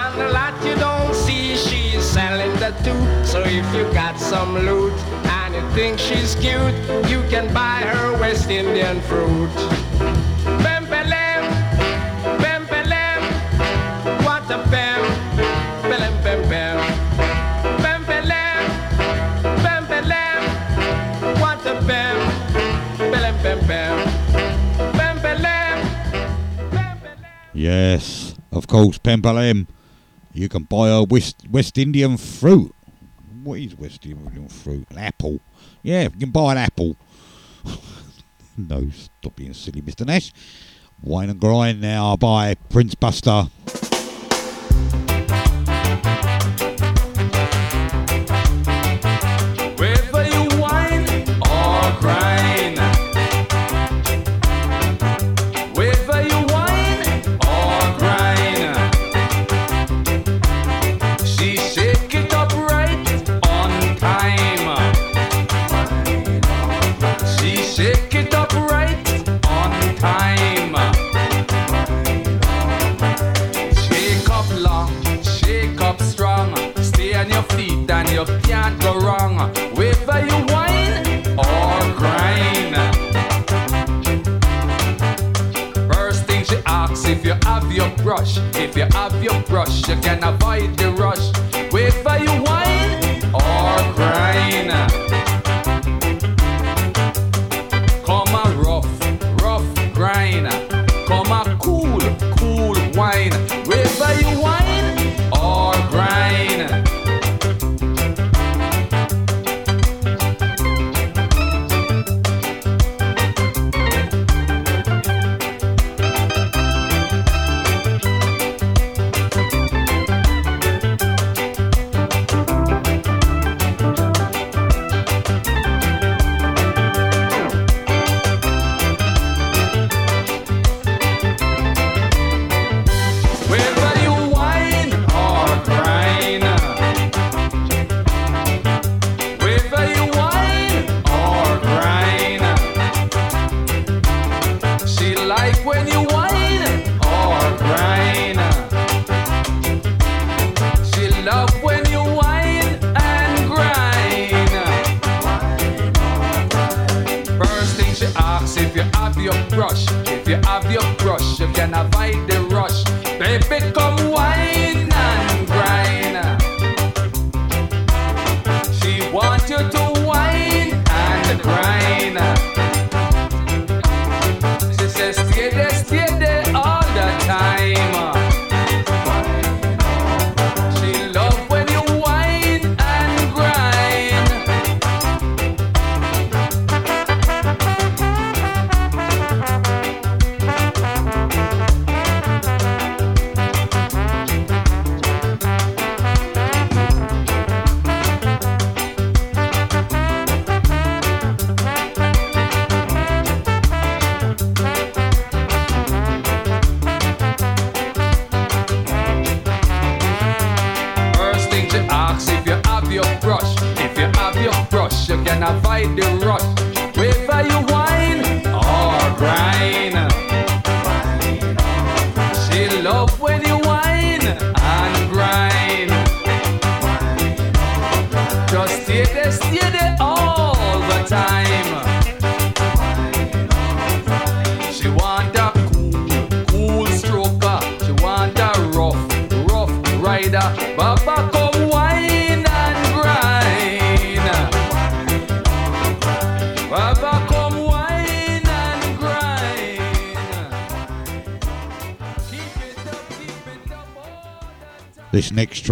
[0.00, 3.02] And a lot you don't see, she's selling the too.
[3.24, 4.92] So if you got some loot
[5.38, 6.74] and you think she's cute,
[7.08, 9.50] you can buy her West Indian fruit.
[27.62, 29.68] Yes, of course, Pembalem.
[30.32, 32.74] You can buy a West West Indian fruit.
[33.44, 34.84] What is West Indian fruit?
[34.90, 35.38] An apple.
[35.80, 36.96] Yeah, you can buy an apple.
[38.56, 40.04] no, stop being silly, Mr.
[40.04, 40.32] Nash.
[41.00, 43.46] Wine and Grind now by Prince Buster.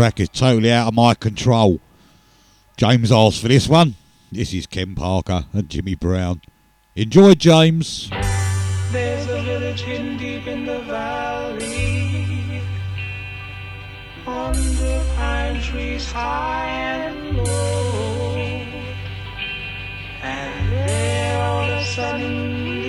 [0.00, 1.78] track is totally out of my control.
[2.78, 3.96] James asked for this one.
[4.32, 6.40] This is Ken Parker and Jimmy Brown.
[6.96, 8.08] Enjoy, James.
[8.92, 12.62] There's a village hidden deep in the valley,
[14.26, 18.32] under pine trees high and low.
[20.22, 22.80] And there all of a sudden,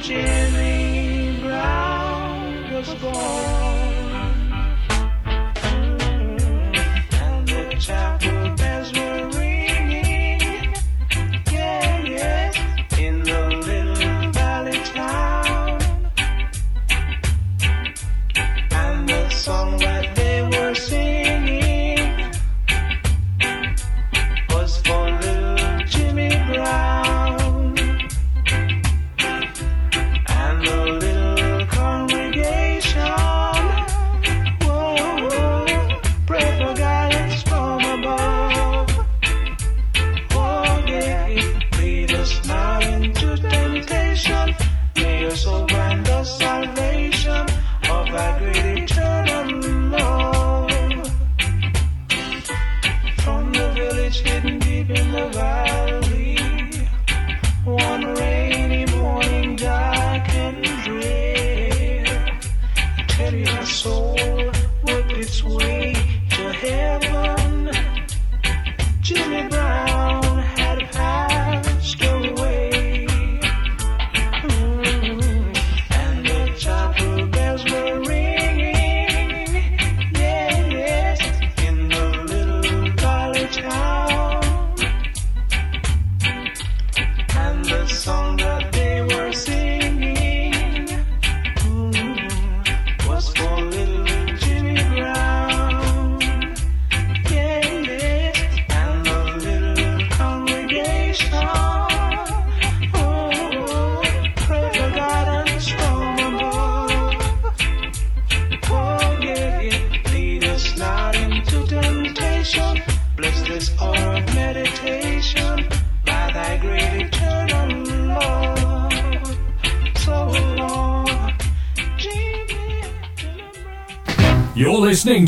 [0.00, 3.61] Jimmy Brown was born.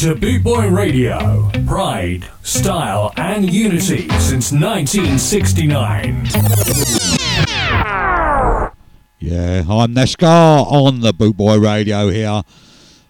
[0.05, 1.51] to Boot Boy Radio.
[1.67, 6.27] Pride, style, and unity since 1969.
[9.19, 12.43] Yeah, I'm Neshkar on the Boot Boy Radio here.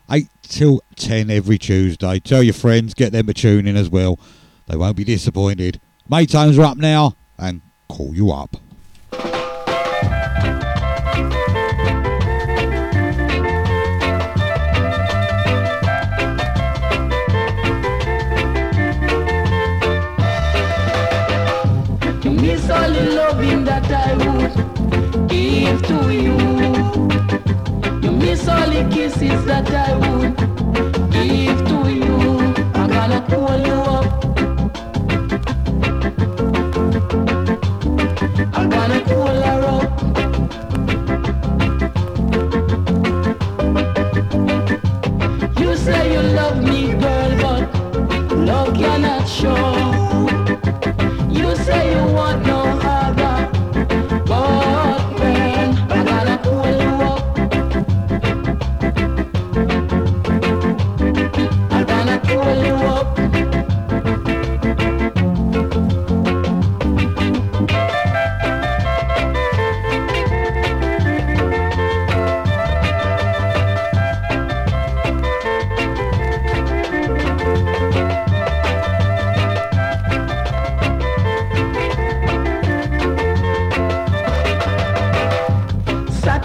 [0.08, 2.20] 8 till 10 every Tuesday.
[2.20, 4.20] Tell your friends, get them to tune in as well.
[4.68, 5.80] They won't be disappointed.
[6.08, 8.53] Maytones are up now, and call you up.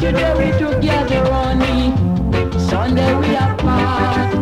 [0.10, 1.94] Saturday we together only,
[3.19, 4.34] we apart.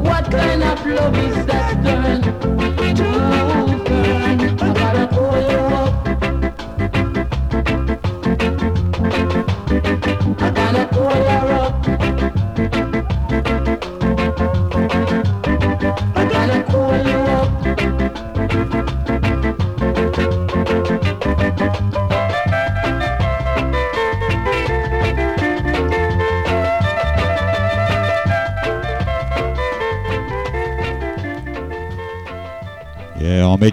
[0.00, 1.55] What kind of love is that?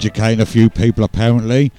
[0.03, 1.71] educating a few people apparently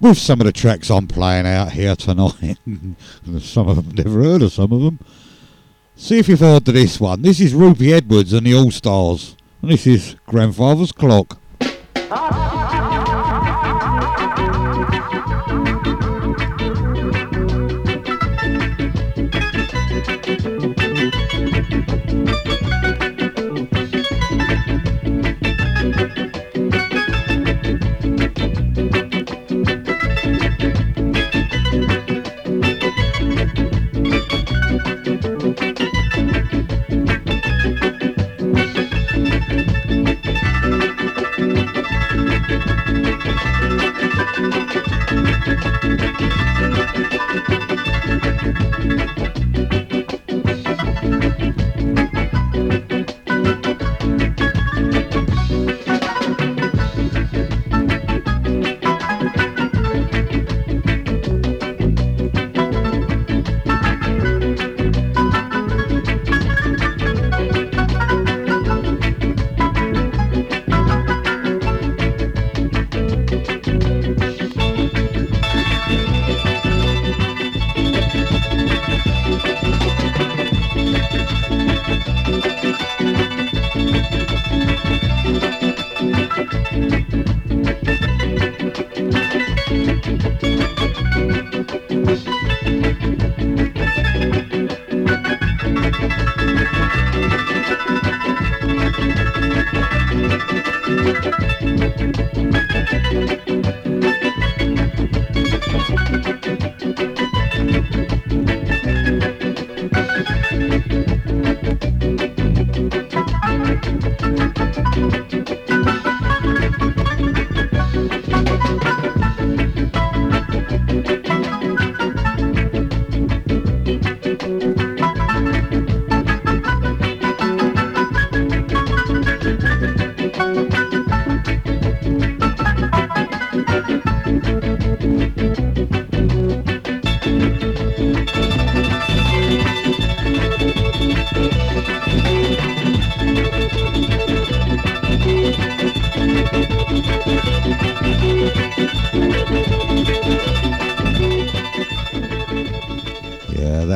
[0.00, 2.56] with some of the tracks I'm playing out here tonight.
[3.40, 5.00] some of them never heard of some of them.
[5.96, 7.22] See if you've heard of this one.
[7.22, 11.40] This is Ruby Edwards and the All Stars, and this is Grandfather's Clock.
[12.12, 12.53] Ah!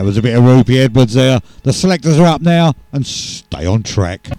[0.08, 1.38] was a bit of Rupie Edwards there.
[1.64, 4.37] The selectors are up now and stay on track.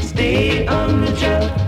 [0.00, 1.63] Stay on the job.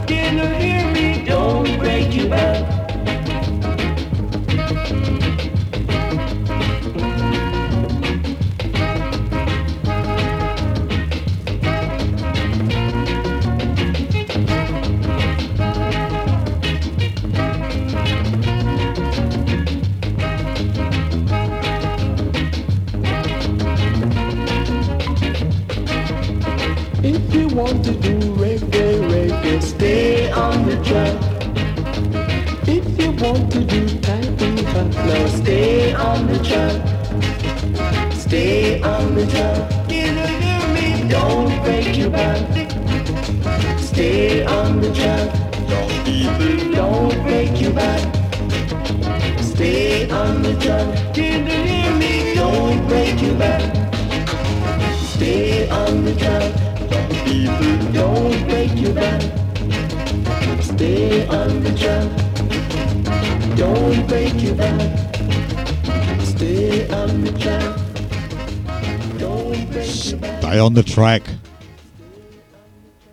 [70.66, 71.22] On the track.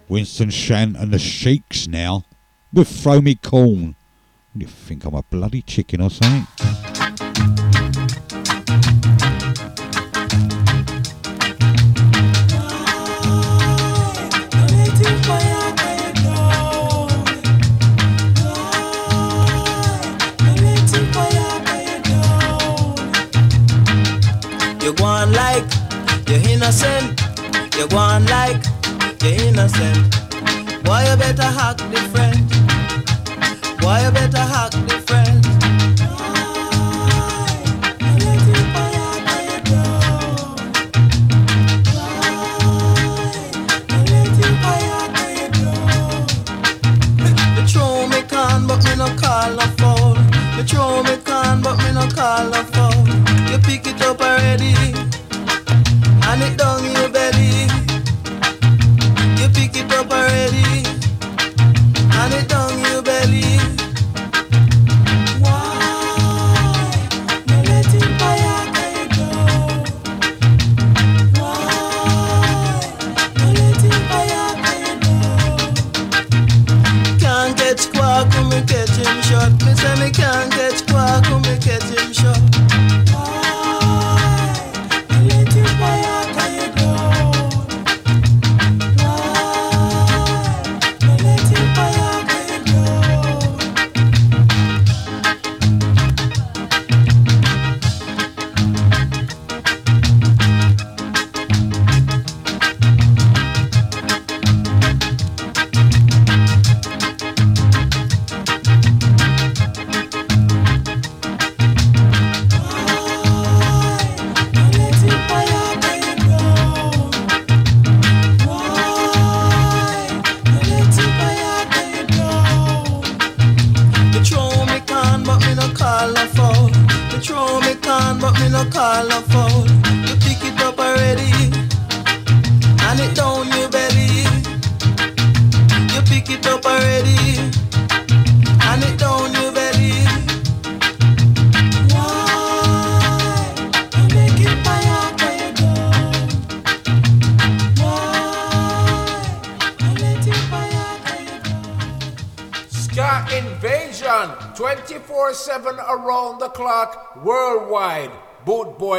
[0.09, 2.25] Winston Shant and the Sheiks now
[2.73, 3.95] with Throw Me Corn.
[4.53, 6.47] What do you think I'm a bloody chicken or something?
[24.81, 25.63] You go on like
[26.27, 27.12] you're innocent.
[27.83, 28.63] You go on like
[29.21, 30.15] you're innocent.
[30.87, 32.49] Why you better act different?
[33.83, 34.22] Why you better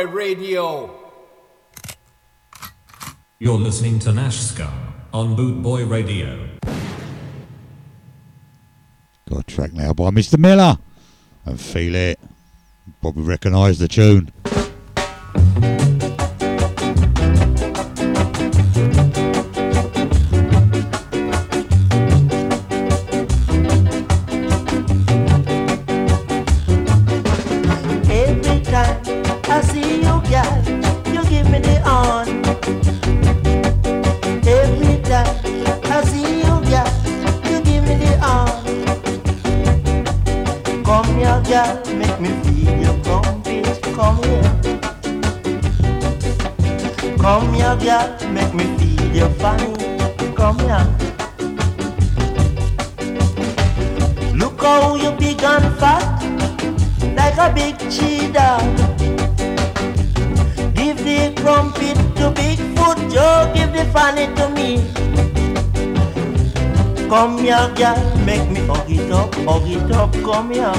[0.05, 0.91] Boy Radio.
[3.39, 4.71] You're listening to Nash Ska
[5.15, 6.47] on Boot Boy Radio.
[9.31, 10.39] Got a track now by Mr.
[10.39, 10.77] Miller.
[11.47, 12.21] And feel it.
[13.01, 14.31] Probably recognise the tune.
[67.25, 67.97] Come here, girl,
[68.27, 70.75] make me hug it up, hug it up, come here.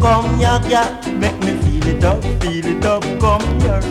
[0.00, 3.82] Come here, girl, make me feel it up, feel it up, come here.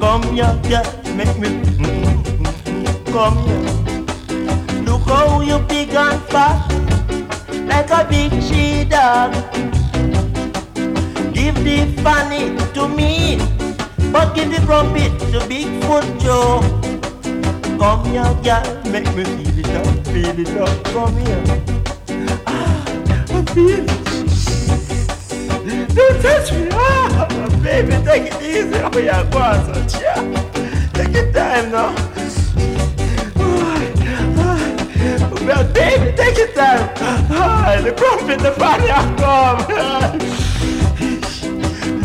[0.00, 0.82] Come here, girl,
[1.14, 4.82] make me, mm-hmm, come here.
[4.82, 6.58] Look how you big and fat,
[7.68, 9.32] like a big she dog.
[11.32, 13.38] Give the funny to me,
[14.10, 16.64] but give the trumpet to Bigfoot Joe.
[17.78, 20.84] Come here, girl, make me feel it up, feel it up.
[20.84, 21.44] Come here.
[22.46, 22.84] Ah,
[23.30, 23.88] I feel it.
[25.94, 27.26] Don't touch me, ah,
[27.62, 28.78] baby, take it easy.
[28.82, 30.22] Oh yeah, go on, so yeah.
[30.94, 31.94] Take your time now.
[35.46, 36.90] Well, baby, take your time.
[37.30, 38.88] Ah, the crumpet, the body,
[39.20, 39.58] come.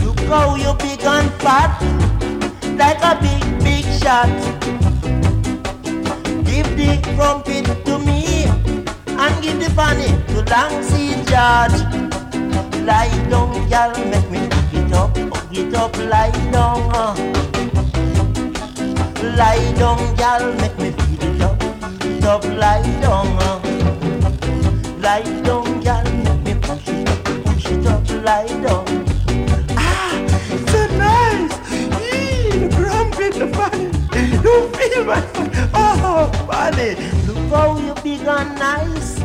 [0.03, 1.81] Look how you big and fat,
[2.77, 4.52] like a big, big shot.
[6.83, 8.43] Give the trumpet to me,
[9.07, 11.79] and give the funny to long sea George.
[12.83, 14.39] Lie down, girl, make me
[14.73, 15.17] it up,
[15.51, 16.91] it up, lie down.
[16.93, 17.15] Uh.
[19.37, 21.61] Lie down, girl, make me feel it up,
[22.01, 23.27] feel it up, lie down.
[23.39, 23.59] Uh.
[24.99, 28.85] Lie down, girl, make me push it up, push it up, lie down.
[29.77, 30.11] Ah,
[30.67, 31.55] so nice.
[32.01, 33.87] Eee, the grumpy, the funny.
[34.43, 35.42] You feel my
[36.63, 39.19] Look how you big and nice,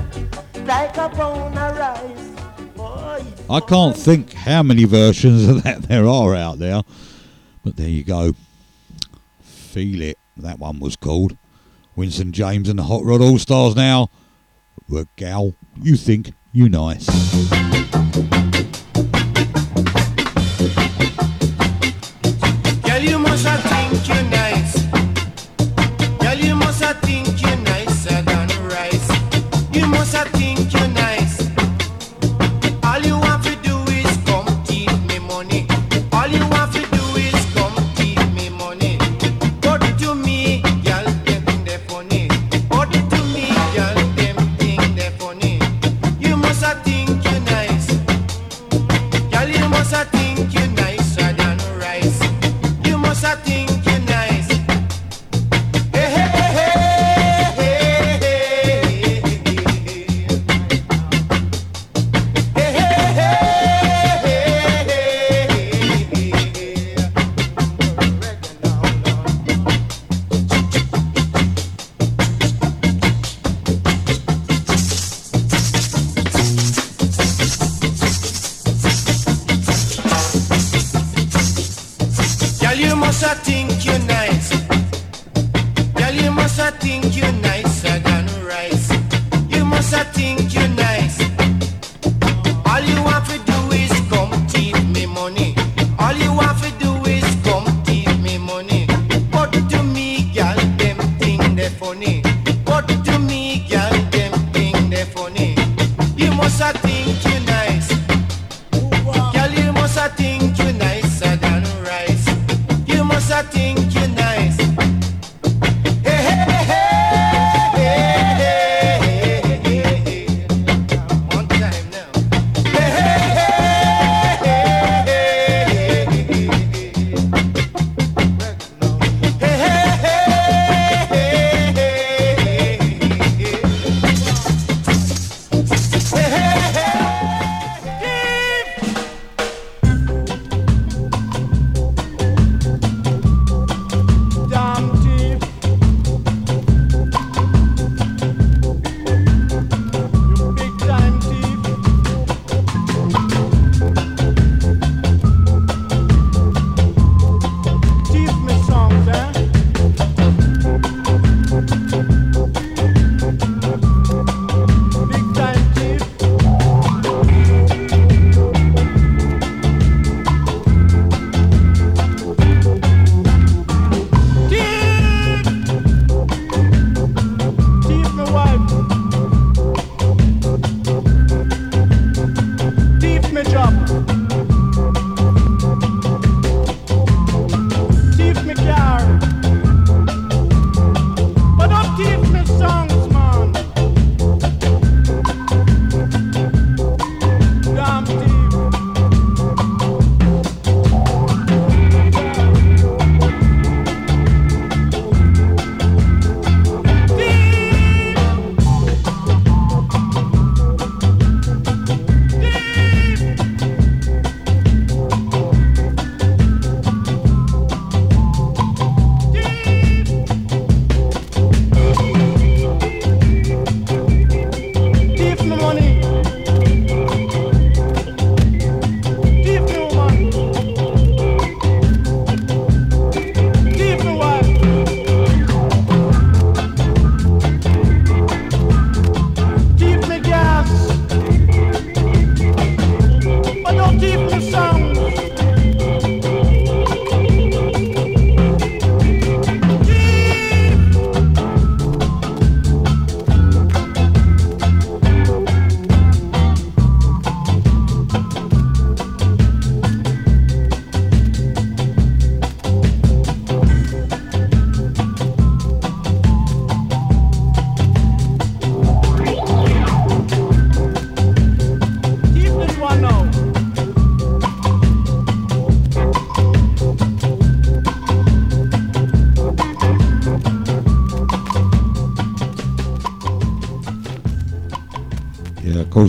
[0.66, 2.31] like a pound of rice.
[2.74, 6.82] Boy, I can't think how many versions of that there are out there,
[7.62, 8.35] but there you go.
[9.40, 10.19] Feel it.
[10.36, 11.36] That one was called.
[11.94, 14.10] Winston James and the Hot Rod All Stars now.
[14.89, 17.06] Work gal, you think you nice.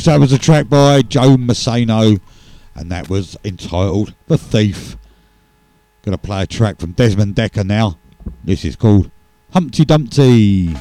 [0.09, 2.19] that was a track by Joe Massano,
[2.73, 4.97] and that was entitled The Thief.
[6.01, 7.99] Gonna play a track from Desmond Dekker now.
[8.43, 9.11] This is called
[9.51, 10.75] Humpty Dumpty.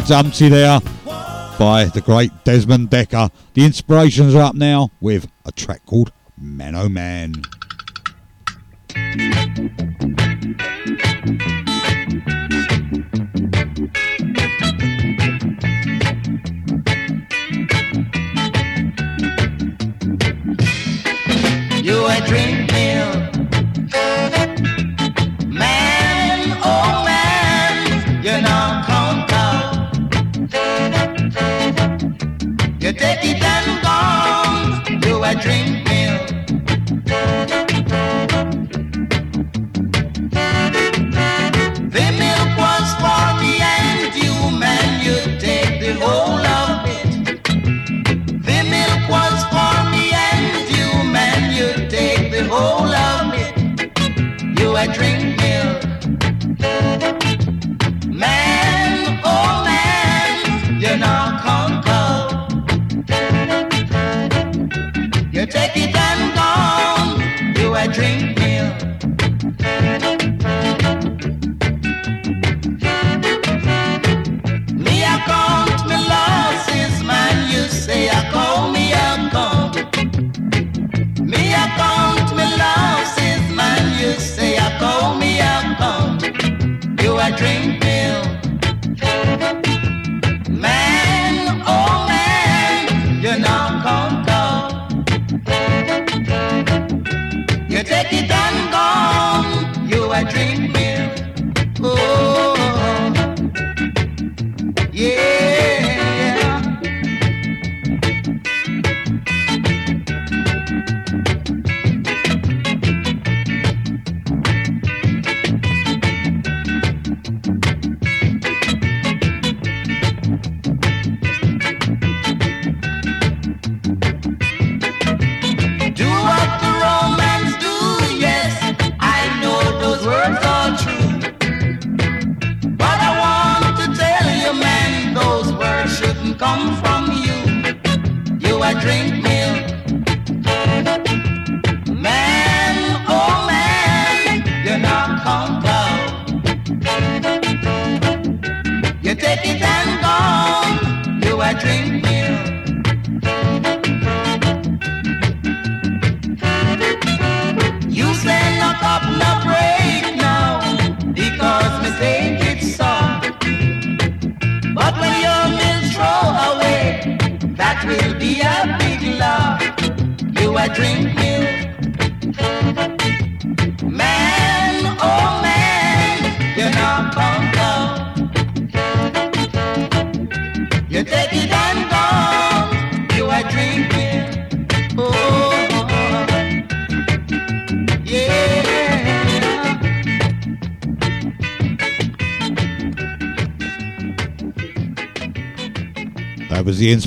[0.00, 0.80] Dumpty there
[1.58, 3.30] by the great Desmond Dekker.
[3.54, 7.42] The inspirations are up now with a track called Man Oh Man.
[21.82, 22.53] You are dreaming.
[33.22, 35.00] take it gone.
[35.00, 36.26] Do I drink milk?
[41.96, 44.88] The milk was for me and you, man.
[45.04, 47.42] You take the whole of it.
[48.48, 51.52] The milk was for me and you, man.
[51.56, 54.60] You take the whole of it.
[54.60, 55.33] You I drink.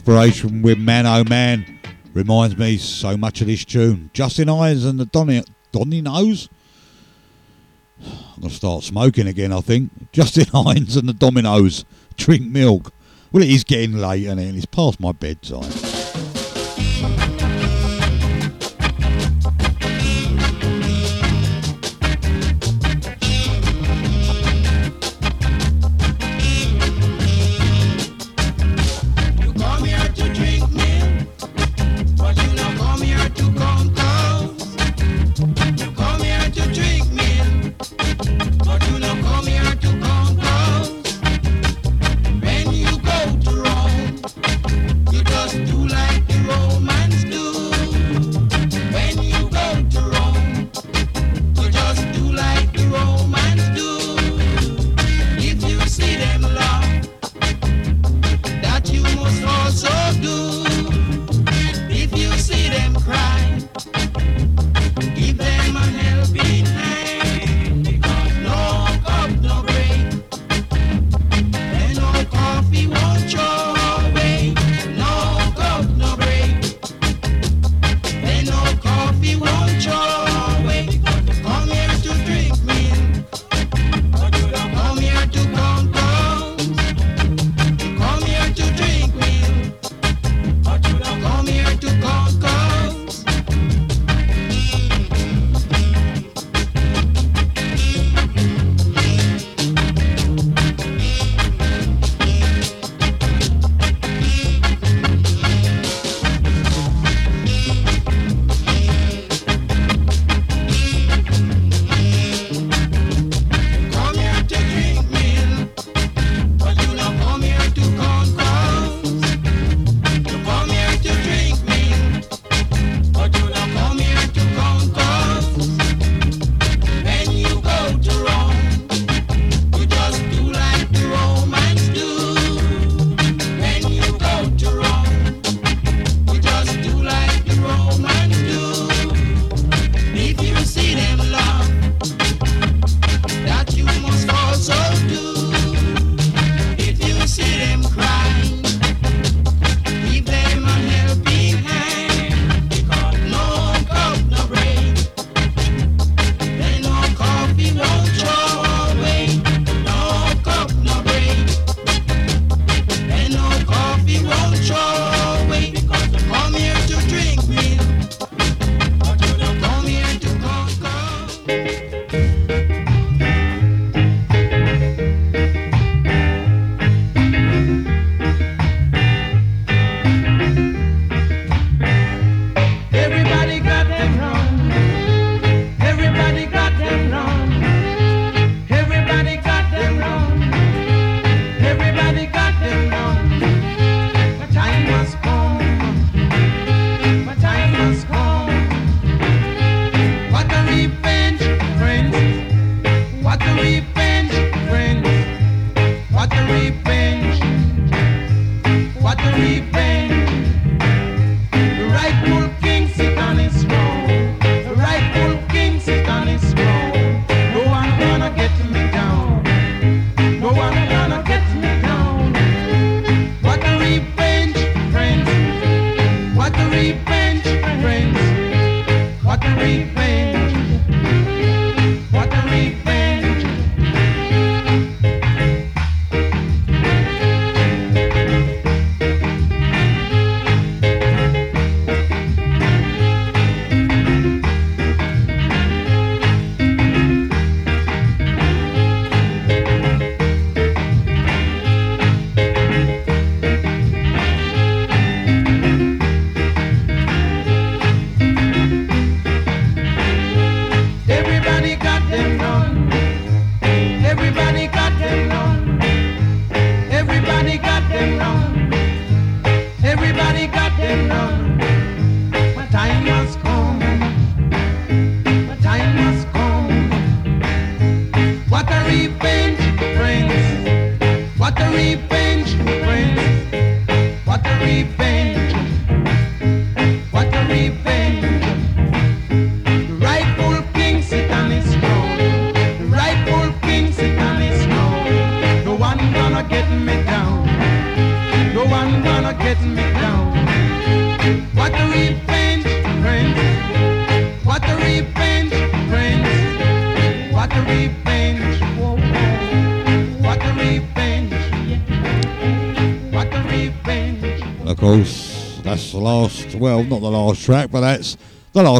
[0.08, 1.82] Inspiration with Man Oh Man
[2.14, 4.10] reminds me so much of this tune.
[4.14, 5.44] Justin Hinds and the Donny,
[5.74, 6.48] Donny Nose.
[8.00, 9.92] I'm going to start smoking again, I think.
[10.14, 11.84] Justin Hinds and the Dominoes.
[12.16, 12.94] Drink milk.
[13.34, 14.56] Well, it is getting late, and it?
[14.56, 15.70] it's past my bedtime.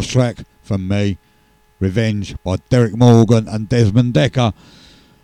[0.08, 1.18] Last track from me.
[1.82, 4.54] Revenge by Derrick Morgan and Desmond Dekker.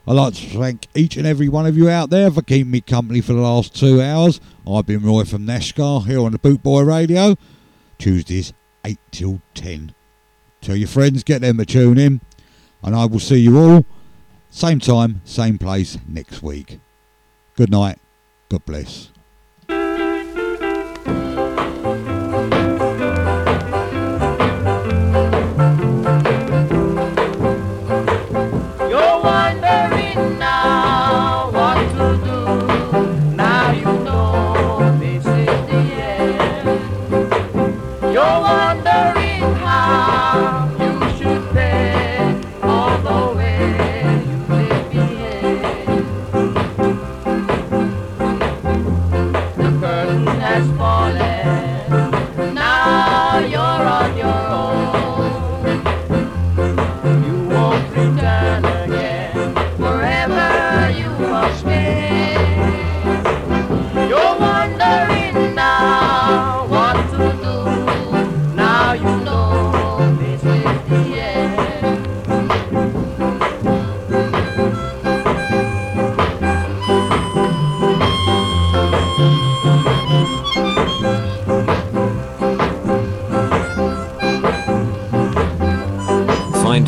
[0.06, 2.82] I'd like to thank each and every one of you out there for keeping me
[2.82, 4.42] company for the last two hours.
[4.68, 7.38] I've been Roy from Nash Ska here on the Bootboy Radio,
[7.98, 8.52] Tuesdays
[8.84, 9.94] 8 till 10.
[10.60, 12.20] Tell your friends, get them to tune in,
[12.84, 13.86] and I will see you all,
[14.50, 16.80] same time, same place next week.
[17.56, 18.00] Good night.
[18.50, 19.12] God bless.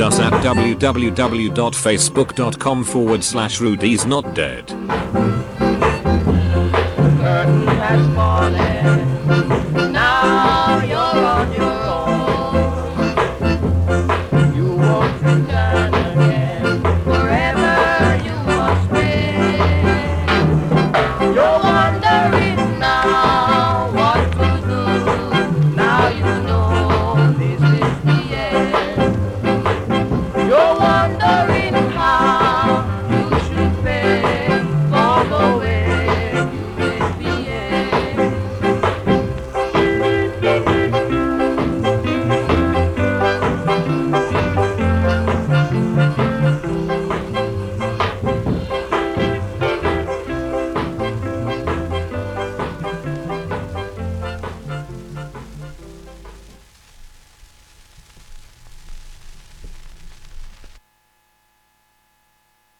[0.05, 4.69] Us at www.facebook.com forward slash Rudy's Not Dead.